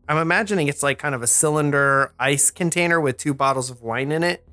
I'm 0.08 0.16
imagining 0.16 0.68
it's 0.68 0.82
like 0.82 0.98
kind 0.98 1.14
of 1.14 1.22
a 1.22 1.26
cylinder 1.26 2.12
ice 2.18 2.50
container 2.50 3.00
with 3.00 3.18
two 3.18 3.34
bottles 3.34 3.70
of 3.70 3.82
wine 3.82 4.10
in 4.10 4.22
it. 4.24 4.46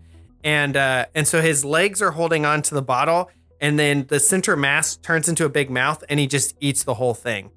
And 0.44 0.76
uh 0.76 1.06
and 1.16 1.28
so 1.28 1.42
his 1.42 1.64
legs 1.64 2.02
are 2.02 2.12
holding 2.12 2.46
on 2.46 2.62
to 2.64 2.76
the 2.76 2.82
bottle 2.82 3.32
and 3.62 3.80
then 3.80 4.06
the 4.08 4.20
center 4.20 4.58
mass 4.58 4.98
turns 4.98 5.30
into 5.30 5.46
a 5.46 5.50
big 5.50 5.70
mouth 5.70 6.04
and 6.10 6.20
he 6.20 6.28
just 6.28 6.56
eats 6.60 6.84
the 6.84 6.96
whole 6.96 7.14
thing. 7.14 7.52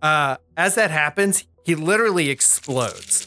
Uh 0.00 0.36
as 0.56 0.76
that 0.76 0.90
happens, 0.90 1.44
he 1.64 1.74
literally 1.74 2.30
explodes. 2.30 3.26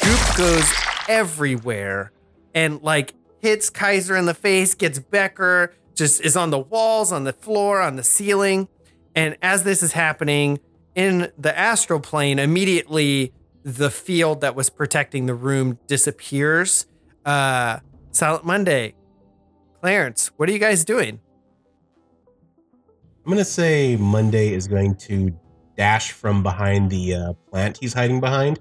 Goop 0.00 0.36
goes 0.36 0.70
everywhere 1.08 2.12
and 2.54 2.82
like 2.82 3.14
hits 3.38 3.70
Kaiser 3.70 4.16
in 4.16 4.26
the 4.26 4.34
face, 4.34 4.74
gets 4.74 4.98
Becker, 4.98 5.72
just 5.94 6.20
is 6.22 6.36
on 6.36 6.50
the 6.50 6.58
walls, 6.58 7.12
on 7.12 7.24
the 7.24 7.32
floor, 7.32 7.80
on 7.80 7.96
the 7.96 8.02
ceiling. 8.02 8.68
And 9.14 9.36
as 9.42 9.62
this 9.62 9.82
is 9.82 9.92
happening 9.92 10.60
in 10.94 11.32
the 11.38 11.56
astral 11.56 12.00
plane, 12.00 12.38
immediately 12.38 13.32
the 13.62 13.90
field 13.90 14.40
that 14.40 14.54
was 14.54 14.70
protecting 14.70 15.26
the 15.26 15.34
room 15.34 15.78
disappears. 15.86 16.86
Uh, 17.24 17.80
Silent 18.12 18.44
Monday, 18.44 18.94
Clarence, 19.80 20.30
what 20.36 20.48
are 20.48 20.52
you 20.52 20.58
guys 20.58 20.84
doing? 20.84 21.20
I'm 23.24 23.30
gonna 23.30 23.44
say 23.44 23.96
Monday 23.96 24.52
is 24.52 24.66
going 24.66 24.96
to 24.96 25.30
dash 25.76 26.12
from 26.12 26.42
behind 26.42 26.90
the 26.90 27.14
uh, 27.14 27.32
plant 27.50 27.78
he's 27.80 27.92
hiding 27.92 28.20
behind, 28.20 28.60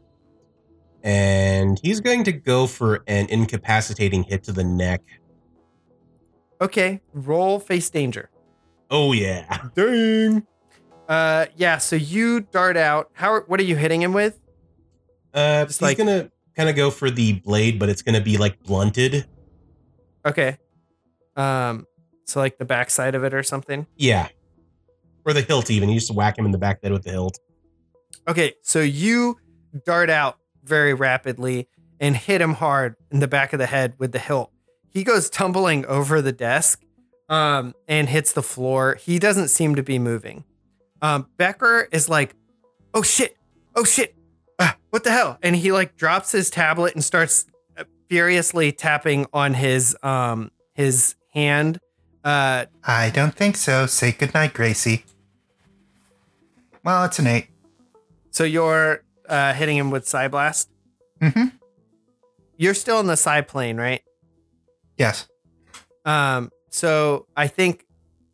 and 1.03 1.79
he's 1.81 2.01
going 2.01 2.23
to 2.25 2.31
go 2.31 2.67
for 2.67 3.03
an 3.07 3.27
incapacitating 3.29 4.23
hit 4.23 4.43
to 4.43 4.51
the 4.51 4.63
neck. 4.63 5.01
Okay, 6.61 7.01
roll 7.13 7.59
face 7.59 7.89
danger. 7.89 8.29
Oh 8.91 9.13
yeah, 9.13 9.67
Dang. 9.75 10.45
Uh, 11.07 11.47
yeah. 11.55 11.77
So 11.77 11.95
you 11.95 12.41
dart 12.41 12.77
out. 12.77 13.09
How? 13.13 13.41
What 13.41 13.59
are 13.59 13.63
you 13.63 13.75
hitting 13.75 14.01
him 14.01 14.13
with? 14.13 14.38
Uh, 15.33 15.65
Just 15.65 15.79
he's 15.79 15.81
like- 15.81 15.97
gonna 15.97 16.31
kind 16.55 16.69
of 16.69 16.75
go 16.75 16.91
for 16.91 17.09
the 17.09 17.33
blade, 17.33 17.79
but 17.79 17.89
it's 17.89 18.01
gonna 18.01 18.21
be 18.21 18.37
like 18.37 18.61
blunted. 18.63 19.25
Okay. 20.25 20.57
Um. 21.35 21.85
So 22.25 22.39
like 22.39 22.57
the 22.57 22.65
backside 22.65 23.15
of 23.15 23.23
it 23.23 23.33
or 23.33 23.41
something. 23.43 23.87
Yeah, 23.95 24.27
or 25.25 25.33
the 25.33 25.41
hilt 25.41 25.71
even. 25.71 25.89
You 25.89 25.99
just 25.99 26.13
whack 26.13 26.37
him 26.37 26.45
in 26.45 26.51
the 26.51 26.57
back 26.57 26.77
of 26.77 26.81
the 26.81 26.87
head 26.87 26.93
with 26.93 27.03
the 27.03 27.11
hilt. 27.11 27.39
Okay, 28.27 28.53
so 28.61 28.81
you 28.81 29.37
dart 29.85 30.09
out 30.09 30.37
very 30.63 30.93
rapidly 30.93 31.67
and 31.99 32.15
hit 32.15 32.41
him 32.41 32.53
hard 32.53 32.95
in 33.11 33.19
the 33.19 33.27
back 33.27 33.53
of 33.53 33.59
the 33.59 33.65
head 33.65 33.93
with 33.97 34.11
the 34.11 34.19
hilt. 34.19 34.51
He 34.89 35.03
goes 35.03 35.29
tumbling 35.29 35.85
over 35.85 36.21
the 36.21 36.31
desk 36.31 36.83
um, 37.29 37.73
and 37.87 38.09
hits 38.09 38.33
the 38.33 38.43
floor. 38.43 38.95
He 38.95 39.17
doesn't 39.19 39.47
seem 39.47 39.75
to 39.75 39.83
be 39.83 39.97
moving. 39.97 40.43
Um, 41.01 41.27
Becker 41.37 41.87
is 41.91 42.09
like, 42.09 42.35
"Oh 42.93 43.01
shit! 43.01 43.37
Oh 43.75 43.83
shit! 43.85 44.13
Ah, 44.59 44.75
what 44.89 45.03
the 45.03 45.11
hell?" 45.11 45.37
And 45.41 45.55
he 45.55 45.71
like 45.71 45.95
drops 45.95 46.31
his 46.31 46.49
tablet 46.49 46.93
and 46.95 47.03
starts 47.03 47.45
uh, 47.77 47.83
furiously 48.09 48.71
tapping 48.71 49.25
on 49.33 49.53
his 49.53 49.95
um 50.03 50.51
his 50.73 51.15
hand. 51.33 51.79
Uh, 52.23 52.65
I 52.83 53.09
don't 53.11 53.33
think 53.33 53.55
so. 53.55 53.85
Say 53.85 54.11
goodnight, 54.11 54.53
Gracie. 54.53 55.05
Well, 56.83 57.05
it's 57.05 57.19
an 57.19 57.27
eight. 57.27 57.47
so 58.31 58.43
you're 58.43 59.03
uh, 59.27 59.53
hitting 59.53 59.77
him 59.77 59.91
with 59.91 60.07
Psi 60.07 60.27
Blast. 60.27 60.69
Mm-hmm. 61.21 61.47
You're 62.57 62.73
still 62.73 62.99
in 62.99 63.07
the 63.07 63.15
Psi 63.15 63.41
plane, 63.41 63.77
right? 63.77 64.01
Yes. 64.97 65.27
Um, 66.05 66.51
so 66.69 67.25
I 67.35 67.47
think, 67.47 67.85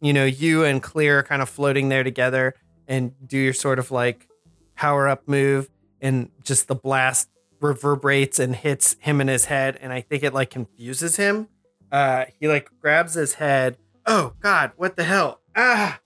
you 0.01 0.13
know, 0.13 0.25
you 0.25 0.63
and 0.63 0.81
Clear 0.81 1.19
are 1.19 1.23
kind 1.23 1.41
of 1.41 1.49
floating 1.49 1.89
there 1.89 2.03
together 2.03 2.55
and 2.87 3.13
do 3.27 3.37
your 3.37 3.53
sort 3.53 3.79
of 3.79 3.91
like 3.91 4.27
power 4.75 5.07
up 5.07 5.27
move 5.27 5.69
and 6.01 6.29
just 6.43 6.67
the 6.67 6.75
blast 6.75 7.29
reverberates 7.61 8.39
and 8.39 8.55
hits 8.55 8.95
him 8.99 9.21
in 9.21 9.27
his 9.27 9.45
head. 9.45 9.77
And 9.81 9.91
I 9.91 10.01
think 10.01 10.23
it 10.23 10.33
like 10.33 10.49
confuses 10.49 11.15
him. 11.15 11.47
Uh, 11.91 12.25
he 12.39 12.47
like 12.47 12.69
grabs 12.81 13.13
his 13.13 13.35
head. 13.35 13.77
Oh 14.05 14.33
God, 14.39 14.71
what 14.75 14.95
the 14.95 15.03
hell? 15.03 15.41
Ah, 15.55 15.99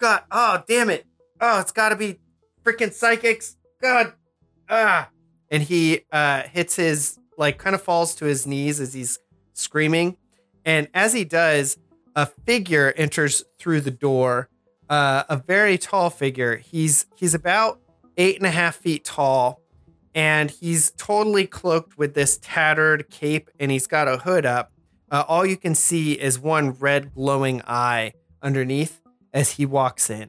God. 0.00 0.22
Oh, 0.30 0.62
damn 0.68 0.90
it. 0.90 1.06
Oh, 1.40 1.60
it's 1.60 1.72
gotta 1.72 1.96
be 1.96 2.18
freaking 2.64 2.92
psychics. 2.92 3.56
God. 3.80 4.12
Ah. 4.68 5.10
And 5.50 5.62
he 5.62 6.04
uh 6.12 6.42
hits 6.42 6.76
his 6.76 7.18
like 7.36 7.58
kind 7.58 7.74
of 7.74 7.82
falls 7.82 8.14
to 8.16 8.24
his 8.24 8.46
knees 8.46 8.80
as 8.80 8.92
he's 8.92 9.18
screaming. 9.54 10.16
And 10.64 10.88
as 10.92 11.12
he 11.12 11.24
does, 11.24 11.78
a 12.14 12.26
figure 12.26 12.92
enters 12.96 13.44
through 13.58 13.80
the 13.82 13.90
door. 13.90 14.48
Uh, 14.90 15.22
a 15.28 15.36
very 15.36 15.78
tall 15.78 16.10
figure. 16.10 16.56
He's 16.56 17.06
he's 17.14 17.34
about 17.34 17.80
eight 18.18 18.36
and 18.36 18.46
a 18.46 18.50
half 18.50 18.76
feet 18.76 19.04
tall, 19.04 19.62
and 20.14 20.50
he's 20.50 20.90
totally 20.92 21.46
cloaked 21.46 21.96
with 21.96 22.14
this 22.14 22.38
tattered 22.42 23.08
cape, 23.08 23.48
and 23.58 23.70
he's 23.70 23.86
got 23.86 24.08
a 24.08 24.18
hood 24.18 24.44
up. 24.44 24.72
Uh, 25.10 25.24
all 25.26 25.46
you 25.46 25.56
can 25.56 25.74
see 25.74 26.12
is 26.12 26.38
one 26.38 26.72
red 26.72 27.14
glowing 27.14 27.62
eye 27.66 28.12
underneath 28.42 29.00
as 29.32 29.52
he 29.52 29.64
walks 29.64 30.10
in. 30.10 30.28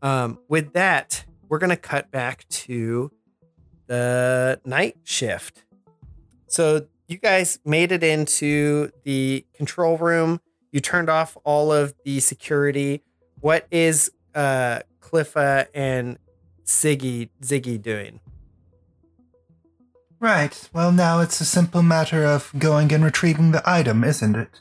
Um, 0.00 0.38
with 0.48 0.72
that, 0.72 1.24
we're 1.48 1.58
gonna 1.58 1.76
cut 1.76 2.10
back 2.10 2.48
to 2.48 3.10
the 3.86 4.60
night 4.64 4.96
shift. 5.04 5.64
So 6.46 6.86
you 7.08 7.18
guys 7.18 7.58
made 7.64 7.92
it 7.92 8.02
into 8.02 8.90
the 9.02 9.44
control 9.54 9.98
room. 9.98 10.40
You 10.72 10.80
turned 10.80 11.10
off 11.10 11.36
all 11.44 11.72
of 11.72 11.94
the 12.04 12.20
security. 12.20 13.02
What 13.40 13.66
is 13.70 14.10
uh 14.34 14.80
Cliffa 15.00 15.66
and 15.74 16.18
Ziggy 16.66 17.28
Ziggy 17.42 17.80
doing? 17.80 18.20
Right. 20.20 20.70
Well, 20.72 20.90
now 20.90 21.20
it's 21.20 21.40
a 21.40 21.44
simple 21.44 21.82
matter 21.82 22.24
of 22.24 22.50
going 22.58 22.92
and 22.92 23.04
retrieving 23.04 23.50
the 23.52 23.62
item, 23.68 24.04
isn't 24.04 24.34
it? 24.34 24.60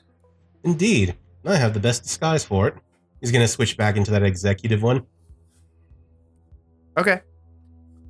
Indeed, 0.64 1.16
I 1.46 1.56
have 1.56 1.74
the 1.74 1.80
best 1.80 2.04
disguise 2.04 2.44
for 2.44 2.68
it. 2.68 2.76
He's 3.22 3.32
gonna 3.32 3.48
switch 3.48 3.78
back 3.78 3.96
into 3.96 4.12
that 4.12 4.24
executive 4.24 4.82
one. 4.82 5.06
Okay. 6.98 7.22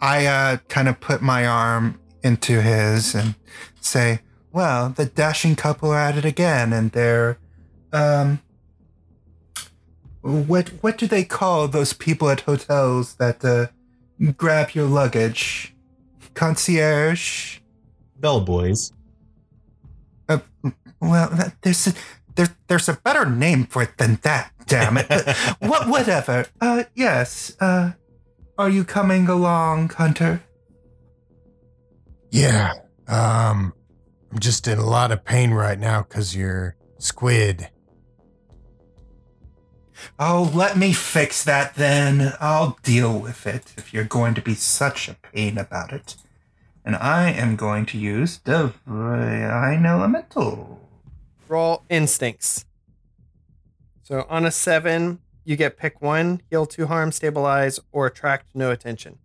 I 0.01 0.25
uh, 0.25 0.57
kind 0.67 0.87
of 0.87 0.99
put 0.99 1.21
my 1.21 1.45
arm 1.45 1.99
into 2.23 2.61
his 2.61 3.13
and 3.13 3.35
say, 3.79 4.21
"Well, 4.51 4.89
the 4.89 5.05
dashing 5.05 5.55
couple 5.55 5.91
are 5.91 5.99
at 5.99 6.17
it 6.17 6.25
again, 6.25 6.73
and 6.73 6.91
they're, 6.91 7.37
um, 7.91 8.41
what 10.21 10.69
what 10.81 10.97
do 10.97 11.05
they 11.07 11.23
call 11.23 11.67
those 11.67 11.93
people 11.93 12.29
at 12.29 12.41
hotels 12.41 13.15
that 13.15 13.45
uh, 13.45 13.67
grab 14.37 14.71
your 14.71 14.87
luggage? 14.87 15.75
Concierge? 16.33 17.59
Bellboys. 18.19 18.93
Uh, 20.29 20.39
well, 21.01 21.51
there's 21.61 21.87
a, 21.87 21.93
there, 22.35 22.55
there's 22.67 22.89
a 22.89 22.93
better 22.93 23.25
name 23.25 23.65
for 23.65 23.83
it 23.83 23.97
than 23.97 24.19
that. 24.23 24.51
Damn 24.65 24.97
it! 24.97 25.07
What 25.59 25.87
whatever. 25.87 26.45
Uh, 26.61 26.83
yes. 26.95 27.55
Uh, 27.59 27.91
are 28.57 28.69
you 28.69 28.83
coming 28.83 29.27
along, 29.27 29.89
Hunter? 29.89 30.43
Yeah. 32.31 32.73
Um, 33.07 33.73
I'm 34.31 34.39
just 34.39 34.67
in 34.67 34.79
a 34.79 34.85
lot 34.85 35.11
of 35.11 35.23
pain 35.23 35.51
right 35.51 35.77
now 35.77 36.03
because 36.03 36.35
you're 36.35 36.75
squid. 36.97 37.69
Oh, 40.19 40.51
let 40.53 40.77
me 40.77 40.93
fix 40.93 41.43
that 41.43 41.75
then. 41.75 42.33
I'll 42.39 42.77
deal 42.83 43.17
with 43.19 43.45
it 43.47 43.73
if 43.77 43.93
you're 43.93 44.03
going 44.03 44.33
to 44.35 44.41
be 44.41 44.53
such 44.55 45.07
a 45.09 45.15
pain 45.15 45.57
about 45.57 45.91
it. 45.93 46.15
And 46.85 46.95
I 46.95 47.29
am 47.31 47.55
going 47.55 47.85
to 47.87 47.97
use 47.97 48.37
Divine 48.39 49.85
Elemental. 49.85 50.81
Roll 51.47 51.83
instincts. 51.89 52.65
So 54.01 54.25
on 54.29 54.45
a 54.45 54.51
seven, 54.51 55.19
you 55.45 55.55
get 55.55 55.77
pick 55.77 56.01
one, 56.01 56.41
heal 56.49 56.65
two 56.65 56.87
harm, 56.87 57.11
stabilize, 57.11 57.79
or 57.91 58.07
attract 58.07 58.47
no 58.53 58.69
attention. 58.71 59.17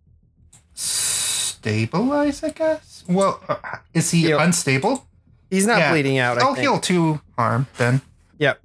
Stabilize, 0.73 2.43
I 2.43 2.49
guess? 2.51 3.03
Well, 3.07 3.41
uh, 3.49 3.57
is 3.93 4.11
he 4.11 4.21
Heal. 4.21 4.39
unstable? 4.39 5.07
He's 5.49 5.65
not 5.65 5.79
Yeah. 5.79 5.91
bleeding 5.91 6.17
out. 6.17 6.37
I 6.37 6.45
I'll 6.45 6.53
heal 6.53 6.79
two 6.79 7.19
harm 7.37 7.67
then. 7.77 8.01
Yep. 8.37 8.61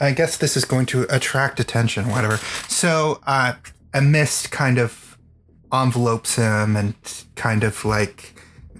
I 0.00 0.12
guess 0.12 0.36
this 0.36 0.56
is 0.56 0.64
going 0.64 0.86
to 0.86 1.06
attract 1.08 1.60
attention, 1.60 2.08
whatever. 2.08 2.38
So 2.68 3.20
uh, 3.26 3.54
a 3.92 4.00
mist 4.00 4.50
kind 4.50 4.78
of 4.78 5.18
envelopes 5.72 6.36
him 6.36 6.76
and 6.76 6.94
kind 7.36 7.64
of 7.64 7.84
like 7.84 8.34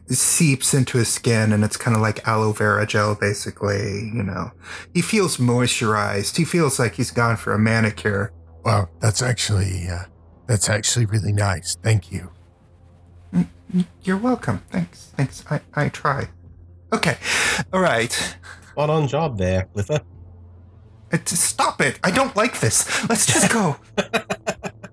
seeps 0.08 0.74
into 0.74 0.98
his 0.98 1.08
skin, 1.08 1.52
and 1.52 1.64
it's 1.64 1.76
kind 1.76 1.96
of 1.96 2.02
like 2.02 2.26
aloe 2.26 2.52
vera 2.52 2.86
gel, 2.86 3.14
basically. 3.14 4.10
You 4.14 4.22
know, 4.22 4.52
he 4.92 5.02
feels 5.02 5.38
moisturized. 5.38 6.36
He 6.36 6.44
feels 6.44 6.78
like 6.78 6.94
he's 6.94 7.10
gone 7.10 7.36
for 7.36 7.52
a 7.52 7.58
manicure. 7.58 8.32
Wow, 8.64 8.88
that's 9.00 9.22
actually 9.22 9.88
uh, 9.88 10.04
that's 10.46 10.68
actually 10.68 11.06
really 11.06 11.32
nice. 11.32 11.76
Thank 11.82 12.12
you. 12.12 12.30
You're 14.02 14.18
welcome. 14.18 14.62
Thanks. 14.70 15.12
Thanks. 15.16 15.44
I, 15.50 15.60
I 15.74 15.88
try. 15.88 16.28
Okay. 16.92 17.16
All 17.72 17.80
right. 17.80 18.12
Spot 18.70 18.90
on 18.90 19.08
job 19.08 19.38
there, 19.38 19.68
Cliffa. 19.74 20.00
Stop 21.24 21.80
it. 21.80 21.98
I 22.04 22.10
don't 22.10 22.34
like 22.36 22.60
this. 22.60 23.08
Let's 23.08 23.26
just 23.26 23.50
go. 23.52 23.76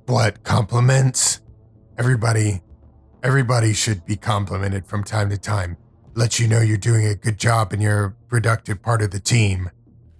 What 0.07 0.43
compliments? 0.43 1.39
Everybody, 1.97 2.61
everybody 3.23 3.71
should 3.71 4.05
be 4.05 4.17
complimented 4.17 4.85
from 4.85 5.05
time 5.05 5.29
to 5.29 5.37
time. 5.37 5.77
Let 6.15 6.37
you 6.37 6.47
know 6.49 6.59
you're 6.59 6.75
doing 6.75 7.05
a 7.05 7.15
good 7.15 7.37
job 7.37 7.71
and 7.71 7.81
you're 7.81 8.05
a 8.05 8.11
productive 8.27 8.81
part 8.81 9.01
of 9.01 9.11
the 9.11 9.21
team. 9.21 9.69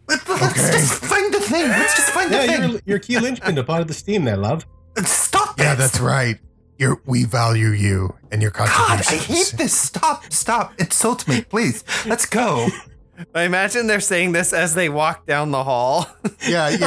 Let, 0.08 0.22
us 0.30 0.42
Okay. 0.52 0.72
just 0.72 0.94
find 1.04 1.34
the 1.34 1.42
thing. 1.42 1.68
Let's 1.68 1.96
just 1.98 2.12
find 2.12 2.32
the 2.32 2.38
Yeah, 2.38 2.46
thing. 2.58 2.72
you're, 2.72 2.82
you're 2.86 3.00
key 3.00 3.20
linchpin 3.20 3.56
to 3.58 3.64
part 3.66 3.82
of 3.82 3.90
the 3.90 3.94
steam 3.94 4.24
there, 4.24 4.38
love. 4.38 4.66
Stop 5.04 5.60
Yeah, 5.60 5.74
it. 5.74 5.78
that's 5.78 6.00
right. 6.00 6.40
You're, 6.78 7.02
we 7.06 7.26
value 7.26 7.70
you 7.70 8.16
and 8.32 8.42
your 8.42 8.52
contributions. 8.52 9.08
God. 9.08 9.14
I 9.14 9.18
hate 9.18 9.54
this. 9.58 9.74
Stop. 9.78 10.32
Stop. 10.32 10.74
Insult 10.80 11.28
me, 11.28 11.42
please. 11.42 11.84
Let's 12.06 12.26
go. 12.26 12.70
I 13.36 13.44
imagine 13.44 13.88
they're 13.88 14.00
saying 14.00 14.32
this 14.34 14.54
as 14.54 14.74
they 14.76 14.90
walk 14.90 15.26
down 15.26 15.52
the 15.52 15.64
hall. 15.64 16.08
Yeah, 16.48 16.70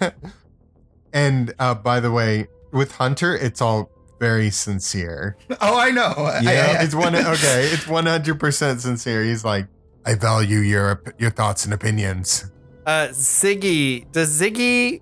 yeah. 0.00 0.10
and 1.12 1.54
uh, 1.58 1.74
by 1.74 2.00
the 2.00 2.10
way, 2.10 2.48
with 2.72 2.92
Hunter, 2.92 3.34
it's 3.36 3.60
all 3.60 3.90
very 4.18 4.50
sincere. 4.50 5.36
Oh, 5.60 5.78
I 5.78 5.90
know. 5.90 6.14
Yeah, 6.42 6.76
I- 6.78 6.84
It's 6.84 6.94
one 6.94 7.14
okay. 7.34 7.64
It's 7.72 7.86
one 7.86 8.06
hundred 8.06 8.38
percent 8.40 8.80
sincere. 8.80 9.22
He's 9.24 9.44
like, 9.44 9.66
I 10.06 10.14
value 10.14 10.58
your 10.58 11.02
your 11.18 11.30
thoughts 11.30 11.64
and 11.64 11.74
opinions. 11.74 12.50
Uh, 12.86 13.08
Ziggy, 13.10 14.10
does 14.10 14.40
Ziggy, 14.40 15.00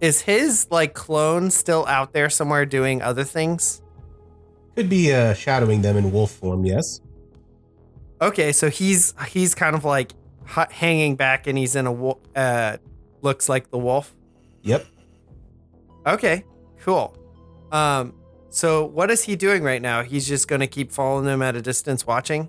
is 0.00 0.22
his 0.22 0.66
like 0.70 0.94
clone 0.94 1.50
still 1.50 1.84
out 1.86 2.12
there 2.12 2.30
somewhere 2.30 2.64
doing 2.64 3.02
other 3.02 3.24
things? 3.24 3.82
Could 4.76 4.88
be 4.88 5.12
uh, 5.12 5.34
shadowing 5.34 5.82
them 5.82 5.96
in 5.96 6.10
wolf 6.12 6.32
form, 6.32 6.64
yes. 6.64 7.00
Okay, 8.24 8.52
so 8.52 8.70
he's 8.70 9.12
he's 9.28 9.54
kind 9.54 9.76
of 9.76 9.84
like 9.84 10.12
h- 10.56 10.72
hanging 10.72 11.14
back 11.14 11.46
and 11.46 11.58
he's 11.58 11.76
in 11.76 11.86
a 11.86 11.92
uh 12.34 12.78
looks 13.20 13.50
like 13.50 13.70
the 13.70 13.76
wolf. 13.76 14.16
Yep. 14.62 14.86
Okay, 16.06 16.44
cool. 16.80 17.14
Um, 17.70 18.14
so 18.48 18.86
what 18.86 19.10
is 19.10 19.22
he 19.22 19.36
doing 19.36 19.62
right 19.62 19.82
now? 19.82 20.02
He's 20.02 20.26
just 20.26 20.48
gonna 20.48 20.66
keep 20.66 20.90
following 20.90 21.26
them 21.26 21.42
at 21.42 21.54
a 21.54 21.60
distance, 21.60 22.06
watching. 22.06 22.48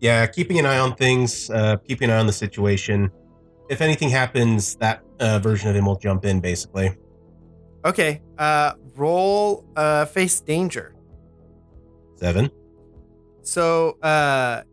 Yeah, 0.00 0.26
keeping 0.26 0.58
an 0.58 0.66
eye 0.66 0.78
on 0.78 0.94
things, 0.94 1.48
uh, 1.48 1.76
keeping 1.78 2.10
an 2.10 2.16
eye 2.16 2.20
on 2.20 2.26
the 2.26 2.32
situation. 2.32 3.10
If 3.70 3.80
anything 3.80 4.10
happens, 4.10 4.76
that 4.76 5.02
uh, 5.20 5.38
version 5.38 5.70
of 5.70 5.76
him 5.76 5.86
will 5.86 5.98
jump 5.98 6.26
in, 6.26 6.40
basically. 6.40 6.94
Okay, 7.86 8.20
uh, 8.36 8.74
roll 8.94 9.64
uh 9.74 10.04
face 10.04 10.38
danger. 10.40 10.94
Seven. 12.16 12.50
So, 13.42 13.96
uh, 14.02 14.64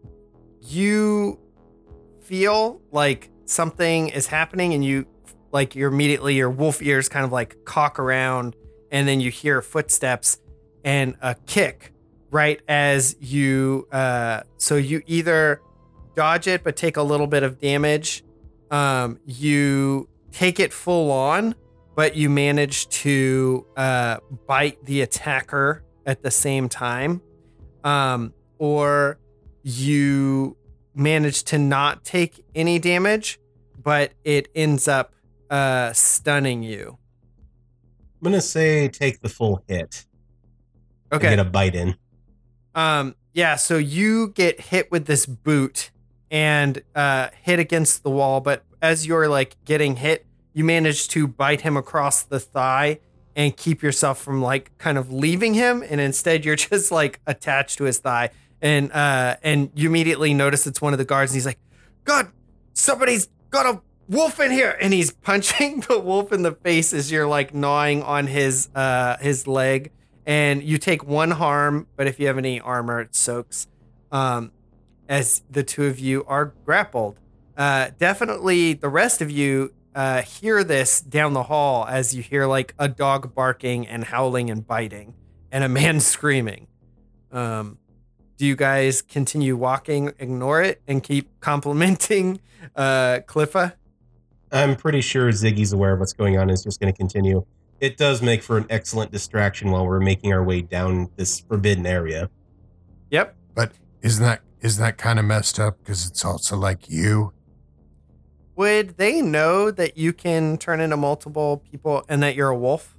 you 0.66 1.40
feel 2.22 2.82
like 2.92 3.30
something 3.46 4.10
is 4.10 4.28
happening, 4.28 4.74
and 4.74 4.84
you 4.84 5.06
like 5.52 5.76
you're 5.76 5.92
immediately 5.92 6.36
your 6.36 6.50
wolf 6.50 6.82
ears 6.82 7.08
kind 7.08 7.26
of 7.26 7.32
like 7.32 7.64
cock 7.66 8.00
around, 8.00 8.56
and 8.92 9.08
then 9.08 9.20
you 9.20 9.32
hear 9.32 9.62
footsteps 9.62 10.40
and 10.84 11.16
a 11.22 11.36
kick 11.46 11.94
right 12.32 12.62
as 12.68 13.16
you. 13.20 13.88
Uh, 13.92 14.42
so 14.58 14.76
you 14.76 15.02
either 15.06 15.62
dodge 16.16 16.48
it 16.48 16.64
but 16.64 16.76
take 16.76 16.98
a 16.98 17.04
little 17.04 17.28
bit 17.28 17.44
of 17.44 17.60
damage. 17.60 18.24
Um, 18.72 19.20
you 19.26 20.10
take 20.32 20.60
it 20.60 20.74
full 20.74 21.12
on, 21.12 21.56
but 21.96 22.16
you 22.16 22.30
manage 22.30 22.90
to 22.90 23.66
uh, 23.78 24.18
bite 24.48 24.84
the 24.84 25.02
attacker 25.02 25.84
at 26.06 26.24
the 26.24 26.32
same 26.32 26.68
time 26.70 27.22
um, 27.84 28.34
or 28.58 29.18
you 29.66 30.56
manage 30.94 31.44
to 31.44 31.58
not 31.58 32.06
take 32.06 32.46
any 32.54 32.78
damage, 32.78 33.40
but 33.82 34.14
it 34.24 34.48
ends 34.54 34.88
up 34.88 35.14
uh, 35.50 35.92
stunning 35.92 36.62
you. 36.62 37.00
I'm 38.22 38.32
gonna 38.32 38.42
say 38.42 38.88
take 38.88 39.22
the 39.22 39.30
full 39.30 39.64
hit. 39.68 40.06
Okay. 41.12 41.32
Get 41.32 41.40
a 41.40 41.44
bite 41.44 41.74
in. 41.74 41.96
Um, 42.76 43.16
yeah, 43.34 43.56
so 43.56 43.78
you 43.78 44.30
get 44.30 44.60
hit 44.60 44.92
with 44.92 45.08
this 45.08 45.26
boot 45.26 45.90
and 46.30 46.84
uh, 46.94 47.30
hit 47.42 47.58
against 47.58 48.04
the 48.04 48.12
wall, 48.12 48.42
but 48.42 48.64
as 48.84 49.08
you're 49.08 49.28
like 49.28 49.56
getting 49.66 49.96
hit, 49.96 50.28
you 50.54 50.64
manage 50.64 51.08
to 51.10 51.28
bite 51.28 51.62
him 51.62 51.76
across 51.76 52.22
the 52.22 52.40
thigh 52.40 53.00
and 53.36 53.58
keep 53.58 53.82
yourself 53.82 54.22
from 54.22 54.42
like 54.42 54.78
kind 54.78 54.98
of 55.00 55.12
leaving 55.12 55.56
him, 55.56 55.84
and 55.90 56.00
instead 56.00 56.46
you're 56.46 56.56
just 56.56 56.92
like 56.92 57.20
attached 57.26 57.80
to 57.80 57.86
his 57.86 57.98
thigh, 57.98 58.30
and 58.62 58.92
uh, 58.92 59.38
and 59.44 59.72
you 59.76 59.90
immediately 59.90 60.34
notice 60.34 60.66
it's 60.68 60.82
one 60.82 60.94
of 60.94 61.00
the 61.00 61.06
guards, 61.06 61.32
and 61.32 61.38
he's 61.38 61.46
like, 61.46 61.60
"God, 62.04 62.32
somebody's 62.74 63.28
got 63.50 63.66
a 63.66 63.82
wolf 64.08 64.40
in 64.40 64.52
here," 64.52 64.78
and 64.82 64.94
he's 64.94 65.12
punching 65.30 65.82
the 65.82 66.00
wolf 66.00 66.32
in 66.32 66.44
the 66.44 66.54
face 66.54 66.94
as 66.94 67.12
you're 67.12 67.28
like 67.28 67.54
gnawing 67.54 68.04
on 68.04 68.28
his 68.28 68.70
uh 68.76 69.18
his 69.18 69.48
leg 69.48 69.92
and 70.26 70.64
you 70.64 70.78
take 70.78 71.06
one 71.06 71.32
harm, 71.32 71.88
but 71.96 72.08
if 72.08 72.20
you 72.20 72.28
have 72.28 72.38
any 72.38 72.60
armor, 72.60 73.00
it 73.00 73.16
soaks. 73.16 73.68
Um, 74.12 74.52
as 75.08 75.44
the 75.50 75.64
two 75.64 75.86
of 75.86 76.00
you 76.00 76.26
are 76.28 76.54
grappled, 76.66 77.20
uh, 77.58 77.92
definitely 78.00 78.74
the 78.74 78.90
rest 78.90 79.22
of 79.22 79.30
you 79.30 79.74
uh, 79.94 80.24
hear 80.24 80.64
this 80.64 81.00
down 81.00 81.34
the 81.34 81.44
hall 81.44 81.86
as 81.88 82.16
you 82.16 82.24
hear 82.24 82.48
like 82.48 82.74
a 82.80 82.88
dog 82.88 83.36
barking 83.36 83.88
and 83.88 84.06
howling 84.06 84.50
and 84.50 84.66
biting, 84.66 85.14
and 85.52 85.64
a 85.64 85.70
man 85.70 86.00
screaming. 86.00 86.68
Um, 87.32 87.78
do 88.38 88.46
you 88.46 88.56
guys 88.56 89.02
continue 89.02 89.56
walking, 89.56 90.14
ignore 90.20 90.62
it, 90.62 90.82
and 90.88 91.02
keep 91.02 91.40
complimenting 91.40 92.40
uh, 92.76 93.20
Cliffa? 93.28 93.74
I'm 94.52 94.76
pretty 94.76 95.02
sure 95.02 95.30
Ziggy's 95.30 95.74
aware 95.74 95.94
of 95.94 96.00
what's 96.00 96.14
going 96.14 96.38
on 96.38 96.44
and 96.44 96.52
is 96.52 96.64
just 96.64 96.80
going 96.80 96.94
to 96.94 96.98
continue. 96.98 97.46
It 97.82 97.98
does 97.98 98.22
make 98.22 98.42
for 98.42 98.58
an 98.58 98.66
excellent 98.70 99.12
distraction 99.12 99.72
while 99.72 99.86
we're 99.86 100.00
making 100.00 100.32
our 100.32 100.44
way 100.44 100.62
down 100.62 101.10
this 101.18 101.42
forbidden 101.42 101.86
area. 101.86 102.30
Yep. 103.12 103.36
But 103.54 103.74
isn't 104.02 104.24
that 104.24 104.42
isn't 104.62 104.82
that 104.82 104.98
kind 104.98 105.20
of 105.20 105.26
messed 105.26 105.60
up? 105.60 105.78
Because 105.80 106.08
it's 106.08 106.24
also 106.24 106.58
like 106.58 106.90
you. 106.90 107.34
Would 108.56 108.98
they 108.98 109.22
know 109.22 109.70
that 109.72 109.98
you 109.98 110.14
can 110.14 110.58
turn 110.58 110.80
into 110.80 110.96
multiple 110.96 111.62
people 111.70 112.06
and 112.08 112.24
that 112.24 112.36
you're 112.36 112.50
a 112.50 112.58
wolf? 112.58 112.96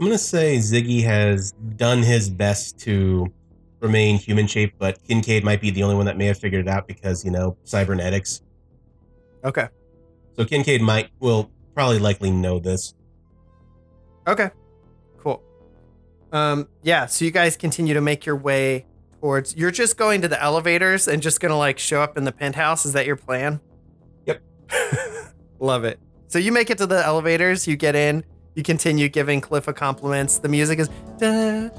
I'm 0.00 0.06
going 0.06 0.16
to 0.16 0.18
say 0.18 0.56
Ziggy 0.56 1.02
has 1.02 1.52
done 1.76 2.02
his 2.02 2.30
best 2.30 2.78
to 2.80 3.32
remain 3.80 4.16
human 4.16 4.46
shaped, 4.46 4.78
but 4.78 5.02
Kincaid 5.04 5.44
might 5.44 5.60
be 5.60 5.70
the 5.70 5.82
only 5.82 5.94
one 5.94 6.06
that 6.06 6.16
may 6.16 6.26
have 6.26 6.38
figured 6.38 6.66
it 6.66 6.68
out 6.68 6.86
because, 6.86 7.24
you 7.24 7.30
know, 7.30 7.56
cybernetics. 7.64 8.42
Okay. 9.44 9.68
So 10.36 10.44
Kincaid 10.44 10.82
might, 10.82 11.10
will 11.20 11.50
probably 11.74 11.98
likely 11.98 12.30
know 12.30 12.58
this. 12.58 12.94
Okay. 14.26 14.50
Cool. 15.18 15.42
Um, 16.32 16.68
yeah, 16.82 17.06
so 17.06 17.24
you 17.24 17.30
guys 17.30 17.56
continue 17.56 17.94
to 17.94 18.00
make 18.00 18.26
your 18.26 18.36
way 18.36 18.86
towards 19.20 19.56
you're 19.56 19.70
just 19.70 19.96
going 19.96 20.22
to 20.22 20.28
the 20.28 20.40
elevators 20.42 21.08
and 21.08 21.22
just 21.22 21.40
gonna 21.40 21.56
like 21.56 21.78
show 21.78 22.00
up 22.00 22.16
in 22.16 22.24
the 22.24 22.32
penthouse. 22.32 22.86
Is 22.86 22.92
that 22.92 23.06
your 23.06 23.16
plan? 23.16 23.60
Yep. 24.26 24.42
Love 25.58 25.84
it. 25.84 25.98
So 26.28 26.38
you 26.38 26.52
make 26.52 26.70
it 26.70 26.78
to 26.78 26.86
the 26.86 27.04
elevators, 27.04 27.66
you 27.66 27.76
get 27.76 27.96
in, 27.96 28.22
you 28.54 28.62
continue 28.62 29.08
giving 29.08 29.40
Cliffa 29.40 29.74
compliments. 29.74 30.38
The 30.38 30.48
music 30.48 30.78
is 30.78 30.88
da, 31.18 31.70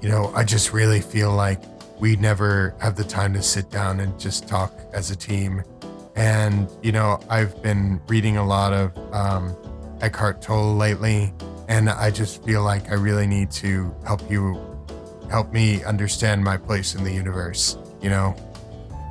You 0.00 0.08
know, 0.08 0.32
I 0.34 0.44
just 0.44 0.72
really 0.72 1.00
feel 1.00 1.32
like 1.32 1.60
we 1.98 2.16
never 2.16 2.74
have 2.80 2.96
the 2.96 3.04
time 3.04 3.34
to 3.34 3.42
sit 3.42 3.70
down 3.70 4.00
and 4.00 4.18
just 4.18 4.46
talk 4.46 4.72
as 4.92 5.10
a 5.10 5.16
team. 5.16 5.64
And, 6.14 6.68
you 6.82 6.92
know, 6.92 7.20
I've 7.28 7.60
been 7.62 8.00
reading 8.08 8.36
a 8.36 8.44
lot 8.46 8.72
of 8.72 8.96
um, 9.14 9.56
Eckhart 10.00 10.40
Tolle 10.40 10.74
lately, 10.74 11.32
and 11.68 11.90
I 11.90 12.10
just 12.10 12.44
feel 12.44 12.62
like 12.62 12.90
I 12.90 12.94
really 12.94 13.26
need 13.26 13.50
to 13.52 13.94
help 14.06 14.28
you, 14.30 14.60
help 15.30 15.52
me 15.52 15.82
understand 15.84 16.42
my 16.42 16.56
place 16.56 16.94
in 16.94 17.04
the 17.04 17.12
universe. 17.12 17.76
You 18.00 18.10
know, 18.10 18.36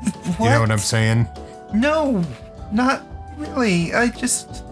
you 0.05 0.49
know 0.49 0.61
what 0.61 0.71
I'm 0.71 0.77
saying? 0.77 1.27
No, 1.73 2.23
not 2.71 3.05
really. 3.37 3.93
I 3.93 4.09
just 4.09 4.63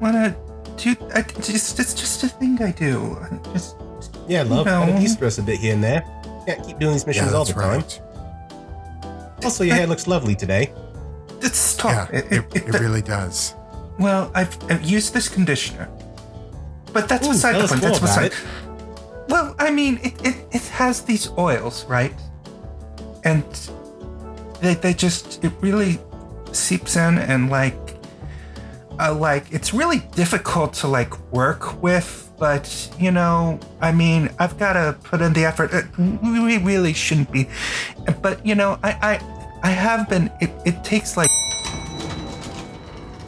want 0.00 0.14
to 0.16 0.36
do. 0.76 0.96
I 1.14 1.22
just 1.22 1.78
it's 1.78 1.94
just 1.94 2.24
a 2.24 2.28
thing 2.28 2.62
I 2.62 2.72
do. 2.72 3.18
I 3.20 3.52
just 3.52 3.76
Yeah, 4.28 4.42
love. 4.42 4.66
No. 4.66 4.86
Gotta 4.86 5.00
de-stress 5.00 5.38
a 5.38 5.42
bit 5.42 5.58
here 5.58 5.74
and 5.74 5.82
there. 5.82 6.02
Can't 6.46 6.64
keep 6.66 6.78
doing 6.78 6.92
these 6.92 7.06
missions 7.06 7.32
all 7.32 7.44
the 7.44 7.52
time. 7.52 7.84
Also, 9.42 9.64
your 9.64 9.74
hair 9.74 9.86
looks 9.86 10.06
lovely 10.06 10.34
today. 10.34 10.72
just 11.40 11.54
stop. 11.54 12.10
Yeah, 12.12 12.20
it, 12.30 12.44
it 12.54 12.80
really 12.80 13.02
does. 13.02 13.54
Well, 13.98 14.30
I've, 14.34 14.56
I've 14.70 14.82
used 14.82 15.14
this 15.14 15.28
conditioner, 15.28 15.88
but 16.92 17.08
that's 17.08 17.26
Ooh, 17.26 17.32
beside 17.32 17.54
the 17.62 17.68
point. 17.68 17.80
That's 17.82 17.98
about 17.98 18.00
beside. 18.00 18.32
it. 18.32 18.44
Well, 19.28 19.54
I 19.58 19.70
mean, 19.70 19.98
it, 20.02 20.26
it, 20.26 20.46
it 20.52 20.62
has 20.68 21.02
these 21.02 21.30
oils, 21.36 21.84
right? 21.86 22.14
And 23.24 23.44
they, 24.60 24.74
they 24.74 24.94
just, 24.94 25.44
it 25.44 25.52
really 25.60 25.98
seeps 26.52 26.96
in 26.96 27.18
and 27.18 27.50
like, 27.50 27.87
uh, 29.00 29.14
like, 29.14 29.52
it's 29.52 29.72
really 29.72 30.00
difficult 30.14 30.72
to 30.74 30.88
like 30.88 31.16
work 31.32 31.82
with 31.82 32.28
but 32.38 32.88
you 32.98 33.10
know, 33.10 33.58
I 33.80 33.92
mean, 33.92 34.30
I've 34.38 34.58
got 34.58 34.74
to 34.74 34.96
put 35.02 35.20
in 35.20 35.32
the 35.32 35.44
effort. 35.44 35.72
We 35.98 36.40
we 36.40 36.58
really 36.58 36.92
shouldn't 36.92 37.32
be, 37.32 37.48
but 38.22 38.44
you 38.46 38.54
know, 38.54 38.78
I 38.82 38.90
I, 39.02 39.60
I 39.62 39.70
have 39.70 40.08
been. 40.08 40.30
It, 40.40 40.50
it 40.64 40.84
takes 40.84 41.16
like 41.16 41.28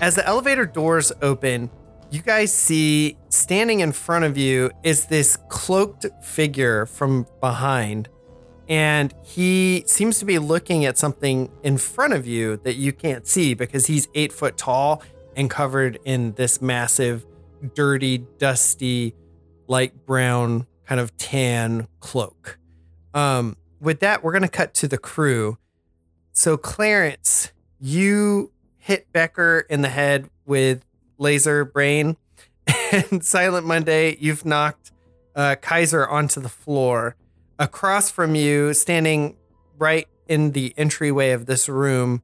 As 0.00 0.14
the 0.14 0.26
elevator 0.26 0.64
doors 0.64 1.12
open, 1.22 1.70
you 2.10 2.22
guys 2.22 2.52
see 2.52 3.18
standing 3.28 3.80
in 3.80 3.92
front 3.92 4.24
of 4.24 4.38
you 4.38 4.70
is 4.82 5.06
this 5.06 5.36
cloaked 5.48 6.06
figure 6.22 6.86
from 6.86 7.26
behind. 7.40 8.08
And 8.68 9.12
he 9.24 9.82
seems 9.88 10.20
to 10.20 10.24
be 10.24 10.38
looking 10.38 10.84
at 10.84 10.96
something 10.96 11.50
in 11.64 11.76
front 11.76 12.12
of 12.12 12.24
you 12.24 12.56
that 12.58 12.76
you 12.76 12.92
can't 12.92 13.26
see 13.26 13.52
because 13.52 13.86
he's 13.86 14.06
eight 14.14 14.32
foot 14.32 14.56
tall 14.56 15.02
and 15.36 15.48
covered 15.50 15.98
in 16.04 16.32
this 16.32 16.60
massive, 16.60 17.24
dirty, 17.74 18.18
dusty, 18.38 19.14
light 19.66 20.06
brown, 20.06 20.66
kind 20.86 21.00
of 21.00 21.16
tan 21.16 21.86
cloak. 22.00 22.58
Um, 23.14 23.56
with 23.80 24.00
that, 24.00 24.22
we're 24.22 24.32
going 24.32 24.42
to 24.42 24.48
cut 24.48 24.74
to 24.74 24.88
the 24.88 24.98
crew. 24.98 25.58
So, 26.32 26.56
Clarence, 26.56 27.52
you 27.78 28.52
hit 28.78 29.12
Becker 29.12 29.66
in 29.70 29.82
the 29.82 29.88
head 29.88 30.28
with 30.44 30.84
laser 31.18 31.64
brain, 31.64 32.16
and 32.92 33.24
Silent 33.24 33.66
Monday, 33.66 34.16
you've 34.18 34.44
knocked 34.44 34.92
uh, 35.34 35.56
Kaiser 35.60 36.06
onto 36.06 36.40
the 36.40 36.48
floor. 36.48 37.16
Across 37.58 38.10
from 38.10 38.34
you, 38.34 38.72
standing 38.74 39.36
right 39.78 40.08
in 40.28 40.52
the 40.52 40.74
entryway 40.76 41.30
of 41.32 41.46
this 41.46 41.68
room, 41.68 42.22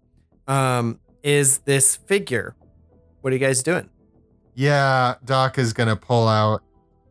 um, 0.48 1.00
is 1.22 1.58
this 1.58 1.96
figure. 1.96 2.54
What 3.26 3.32
are 3.32 3.36
you 3.38 3.40
guys 3.40 3.60
doing? 3.64 3.90
Yeah, 4.54 5.16
Doc 5.24 5.58
is 5.58 5.72
gonna 5.72 5.96
pull 5.96 6.28
out 6.28 6.62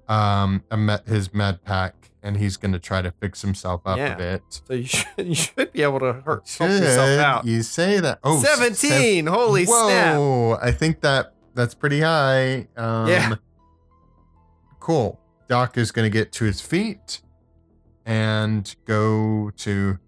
um 0.08 0.64
a 0.72 0.78
med, 0.78 1.02
his 1.06 1.34
med 1.34 1.62
pack 1.66 2.10
and 2.24 2.38
he's 2.38 2.56
gonna 2.56 2.80
try 2.80 3.02
to 3.02 3.12
fix 3.20 3.42
himself 3.42 3.82
up 3.86 3.98
Yeah. 3.98 4.14
a 4.14 4.18
bit. 4.18 4.42
So 4.66 4.76
you 4.76 4.86
should, 4.86 5.08
you 5.18 5.36
should 5.36 5.74
be 5.74 5.82
able 5.84 6.00
to 6.00 6.14
hurt, 6.14 6.48
help 6.58 6.72
yourself 6.72 7.10
Should 7.10 7.20
out. 7.20 7.46
You 7.46 7.62
say 7.64 8.00
that? 8.00 8.20
Oh, 8.24 8.42
17! 8.42 9.26
Holy 9.26 9.66
snap! 9.66 10.16
Whoa! 10.16 10.58
I 10.62 10.72
think 10.72 11.02
that 11.02 11.34
that's 11.54 11.74
pretty 11.74 12.00
high. 12.00 12.70
Um, 12.78 13.10
Yeah. 13.10 13.36
Cool. 14.80 15.20
Doc 15.50 15.78
is 15.78 15.92
gonna 15.92 16.10
get 16.10 16.32
to 16.32 16.46
his 16.46 16.62
feet 16.62 17.22
and 18.06 18.74
go 18.86 19.52
to 19.58 20.00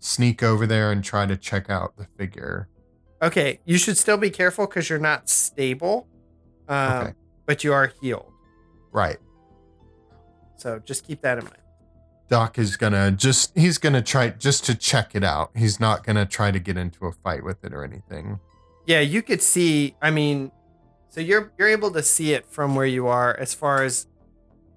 sneak 0.00 0.42
over 0.42 0.66
there 0.66 0.92
and 0.92 1.02
try 1.02 1.24
to 1.24 1.34
check 1.38 1.70
out 1.70 1.96
the 1.96 2.06
figure. 2.18 2.68
Okay, 3.22 3.60
you 3.64 3.78
should 3.78 3.96
still 3.96 4.18
be 4.18 4.30
careful 4.30 4.66
because 4.66 4.90
you're 4.90 4.98
not 4.98 5.28
stable, 5.28 6.06
um, 6.68 6.92
Okay. 7.02 7.12
but 7.46 7.64
you 7.64 7.72
are 7.72 7.92
healed. 8.00 8.30
Right. 8.92 9.18
So 10.56 10.78
just 10.80 11.06
keep 11.06 11.20
that 11.22 11.38
in 11.38 11.44
mind. 11.44 11.56
Doc 12.28 12.58
is 12.58 12.76
gonna 12.76 13.10
just 13.12 13.56
he's 13.56 13.78
gonna 13.78 14.02
try 14.02 14.30
just 14.30 14.64
to 14.64 14.74
check 14.74 15.14
it 15.14 15.22
out. 15.22 15.50
He's 15.54 15.78
not 15.78 16.04
gonna 16.04 16.26
try 16.26 16.50
to 16.50 16.58
get 16.58 16.76
into 16.76 17.06
a 17.06 17.12
fight 17.12 17.44
with 17.44 17.64
it 17.64 17.72
or 17.72 17.84
anything. 17.84 18.40
Yeah, 18.86 19.00
you 19.00 19.22
could 19.22 19.40
see. 19.42 19.94
I 20.02 20.10
mean, 20.10 20.50
so 21.08 21.20
you're 21.20 21.52
you're 21.58 21.68
able 21.68 21.90
to 21.92 22.02
see 22.02 22.32
it 22.32 22.46
from 22.46 22.74
where 22.74 22.86
you 22.86 23.06
are, 23.06 23.36
as 23.38 23.54
far 23.54 23.82
as 23.84 24.06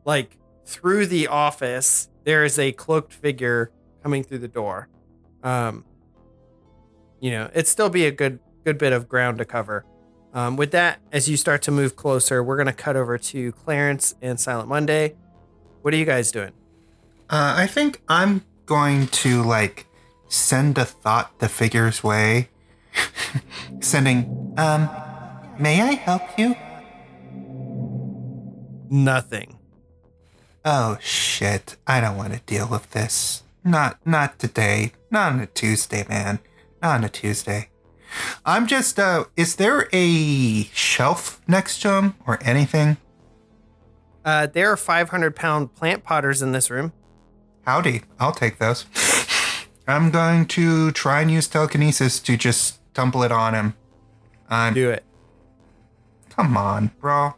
like 0.06 0.38
through 0.66 1.08
the 1.08 1.28
office. 1.28 2.10
There 2.24 2.44
is 2.46 2.60
a 2.60 2.72
cloaked 2.74 3.14
figure 3.14 3.72
coming 4.04 4.24
through 4.24 4.40
the 4.40 4.48
door. 4.48 4.88
Um, 5.42 5.86
you 7.20 7.32
know, 7.32 7.50
it'd 7.54 7.68
still 7.68 7.90
be 7.90 8.06
a 8.06 8.12
good 8.12 8.40
good 8.66 8.78
bit 8.78 8.94
of 8.94 9.08
ground 9.08 9.38
to 9.40 9.46
cover. 9.46 9.86
Um, 10.34 10.58
with 10.58 10.72
that, 10.72 11.00
as 11.12 11.28
you 11.28 11.38
start 11.38 11.62
to 11.64 11.72
move 11.72 11.96
closer, 11.96 12.44
we're 12.44 12.58
gonna 12.58 12.74
cut 12.74 12.96
over 12.96 13.18
to 13.18 13.52
Clarence 13.54 14.16
and 14.22 14.40
Silent 14.40 14.70
Monday. 14.70 15.16
What 15.82 15.94
are 15.94 15.98
you 15.98 16.06
guys 16.06 16.32
doing? 16.32 16.52
Uh, 17.30 17.54
I 17.58 17.68
think 17.68 18.02
I'm 18.08 18.44
going 18.66 19.08
to 19.08 19.44
like 19.44 19.88
send 20.28 20.78
a 20.78 20.86
thought 20.86 21.38
the 21.40 21.50
figure's 21.50 22.04
way. 22.04 22.50
Sending, 23.82 24.54
um, 24.58 24.90
may 25.60 25.82
I 25.82 25.94
help 25.94 26.22
you? 26.38 26.56
Nothing. 28.90 29.60
Oh 30.66 30.98
shit, 31.00 31.78
I 31.88 32.02
don't 32.02 32.18
want 32.18 32.34
to 32.34 32.40
deal 32.46 32.68
with 32.68 32.92
this. 32.92 33.44
Not 33.64 34.00
not 34.06 34.40
today. 34.40 34.94
Not 35.12 35.34
on 35.34 35.40
a 35.40 35.46
Tuesday, 35.46 36.06
man. 36.10 36.40
Not 36.82 36.96
on 36.96 37.04
a 37.04 37.10
Tuesday. 37.10 37.70
I'm 38.46 38.66
just 38.66 39.00
uh 39.00 39.26
is 39.36 39.56
there 39.58 39.88
a 39.94 40.64
shelf 40.74 41.42
next 41.48 41.82
to 41.82 41.94
him 41.94 42.16
or 42.26 42.40
anything? 42.42 42.98
Uh, 44.26 44.48
there 44.48 44.72
are 44.72 44.78
500 44.78 45.36
pound 45.36 45.74
plant 45.76 46.04
potters 46.04 46.42
in 46.42 46.52
this 46.52 46.70
room. 46.70 46.92
Howdy, 47.66 48.02
I'll 48.20 48.32
take 48.34 48.58
those. 48.60 48.86
I'm 49.88 50.12
going 50.12 50.46
to 50.48 50.92
try 50.92 51.22
and 51.22 51.32
use 51.32 51.48
telekinesis 51.48 52.20
to 52.22 52.36
just 52.38 52.80
tumble 52.94 53.24
it 53.24 53.32
on 53.32 53.54
him. 53.56 53.74
I'm 54.50 54.74
Do 54.74 54.90
it. 54.90 55.04
come 56.30 56.58
on, 56.58 56.92
bro. 57.00 57.36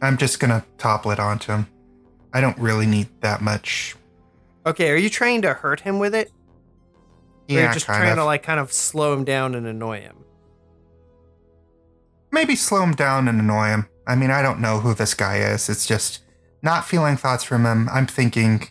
I'm 0.00 0.16
just 0.18 0.38
gonna 0.40 0.64
topple 0.78 1.10
it 1.10 1.18
onto 1.18 1.52
him. 1.52 1.66
I 2.32 2.40
don't 2.40 2.58
really 2.58 2.86
need 2.86 3.08
that 3.20 3.40
much. 3.40 3.96
Okay, 4.66 4.90
are 4.90 4.96
you 4.96 5.10
trying 5.10 5.42
to 5.42 5.54
hurt 5.54 5.80
him 5.80 5.98
with 5.98 6.14
it? 6.14 6.30
Or 7.48 7.54
Yeah, 7.54 7.60
you're 7.64 7.72
just 7.74 7.86
trying 7.86 8.10
of. 8.10 8.16
to 8.16 8.24
like 8.24 8.42
kind 8.42 8.60
of 8.60 8.72
slow 8.72 9.12
him 9.12 9.24
down 9.24 9.54
and 9.54 9.66
annoy 9.66 10.00
him. 10.00 10.16
maybe 12.32 12.56
slow 12.56 12.82
him 12.82 12.92
down 12.94 13.28
and 13.28 13.40
annoy 13.40 13.66
him. 13.68 13.86
I 14.06 14.16
mean, 14.16 14.30
I 14.30 14.42
don't 14.42 14.60
know 14.60 14.80
who 14.80 14.92
this 14.94 15.14
guy 15.14 15.36
is. 15.38 15.68
It's 15.68 15.86
just 15.86 16.20
not 16.62 16.84
feeling 16.84 17.16
thoughts 17.16 17.44
from 17.44 17.64
him. 17.64 17.88
I'm 17.92 18.06
thinking 18.06 18.68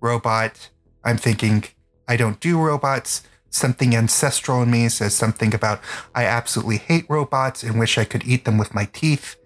robot. 0.00 0.70
I'm 1.04 1.16
thinking 1.18 1.64
I 2.08 2.16
don't 2.16 2.38
do 2.40 2.60
robots. 2.60 3.22
Something 3.50 3.94
ancestral 3.94 4.62
in 4.62 4.70
me 4.70 4.88
says 4.88 5.14
something 5.14 5.54
about 5.54 5.80
I 6.14 6.24
absolutely 6.24 6.78
hate 6.78 7.06
robots 7.08 7.62
and 7.62 7.78
wish 7.78 7.98
I 7.98 8.04
could 8.04 8.24
eat 8.26 8.44
them 8.44 8.58
with 8.58 8.74
my 8.74 8.84
teeth. 8.86 9.36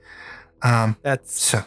Um, 0.62 0.96
That's 1.02 1.40
so 1.40 1.64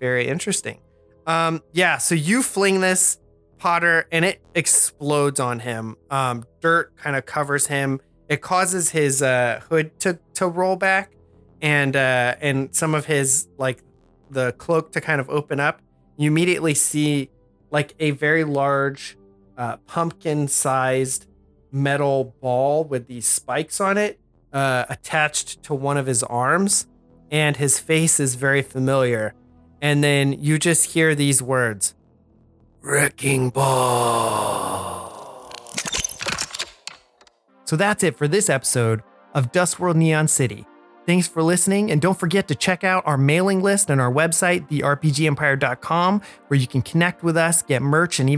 very 0.00 0.26
interesting. 0.28 0.80
Um, 1.26 1.62
yeah, 1.72 1.98
so 1.98 2.14
you 2.16 2.42
fling 2.42 2.80
this 2.80 3.18
Potter 3.62 4.08
and 4.10 4.24
it 4.24 4.42
explodes 4.56 5.38
on 5.38 5.60
him. 5.60 5.96
Um, 6.10 6.44
dirt 6.60 6.96
kind 6.96 7.14
of 7.14 7.26
covers 7.26 7.68
him. 7.68 8.00
It 8.28 8.40
causes 8.40 8.90
his 8.90 9.22
uh, 9.22 9.60
hood 9.68 10.00
to 10.00 10.18
to 10.34 10.48
roll 10.48 10.74
back, 10.74 11.12
and 11.60 11.94
uh, 11.94 12.34
and 12.40 12.74
some 12.74 12.92
of 12.92 13.06
his 13.06 13.46
like 13.58 13.84
the 14.30 14.50
cloak 14.54 14.90
to 14.92 15.00
kind 15.00 15.20
of 15.20 15.30
open 15.30 15.60
up. 15.60 15.80
You 16.16 16.28
immediately 16.28 16.74
see 16.74 17.30
like 17.70 17.94
a 18.00 18.10
very 18.10 18.42
large, 18.42 19.16
uh, 19.56 19.76
pumpkin-sized 19.86 21.28
metal 21.70 22.34
ball 22.40 22.82
with 22.82 23.06
these 23.06 23.28
spikes 23.28 23.80
on 23.80 23.96
it 23.96 24.18
uh, 24.52 24.86
attached 24.88 25.62
to 25.62 25.74
one 25.74 25.96
of 25.96 26.06
his 26.06 26.24
arms, 26.24 26.88
and 27.30 27.58
his 27.58 27.78
face 27.78 28.18
is 28.18 28.34
very 28.34 28.62
familiar. 28.62 29.34
And 29.80 30.02
then 30.02 30.32
you 30.32 30.58
just 30.58 30.94
hear 30.94 31.14
these 31.14 31.40
words 31.40 31.94
Wrecking 32.82 33.50
Ball. 33.50 35.02
So 37.64 37.76
that's 37.76 38.02
it 38.02 38.18
for 38.18 38.26
this 38.26 38.50
episode 38.50 39.02
of 39.34 39.52
Dust 39.52 39.78
World 39.78 39.96
Neon 39.96 40.26
City. 40.26 40.66
Thanks 41.06 41.26
for 41.26 41.42
listening, 41.42 41.90
and 41.90 42.00
don't 42.00 42.18
forget 42.18 42.46
to 42.48 42.54
check 42.54 42.84
out 42.84 43.02
our 43.06 43.16
mailing 43.16 43.62
list 43.62 43.90
on 43.90 43.98
our 43.98 44.12
website, 44.12 44.68
therpgempire.com, 44.68 46.22
where 46.48 46.60
you 46.60 46.66
can 46.66 46.82
connect 46.82 47.22
with 47.22 47.36
us, 47.36 47.62
get 47.62 47.82
merch, 47.82 48.20
and 48.20 48.28
even 48.28 48.30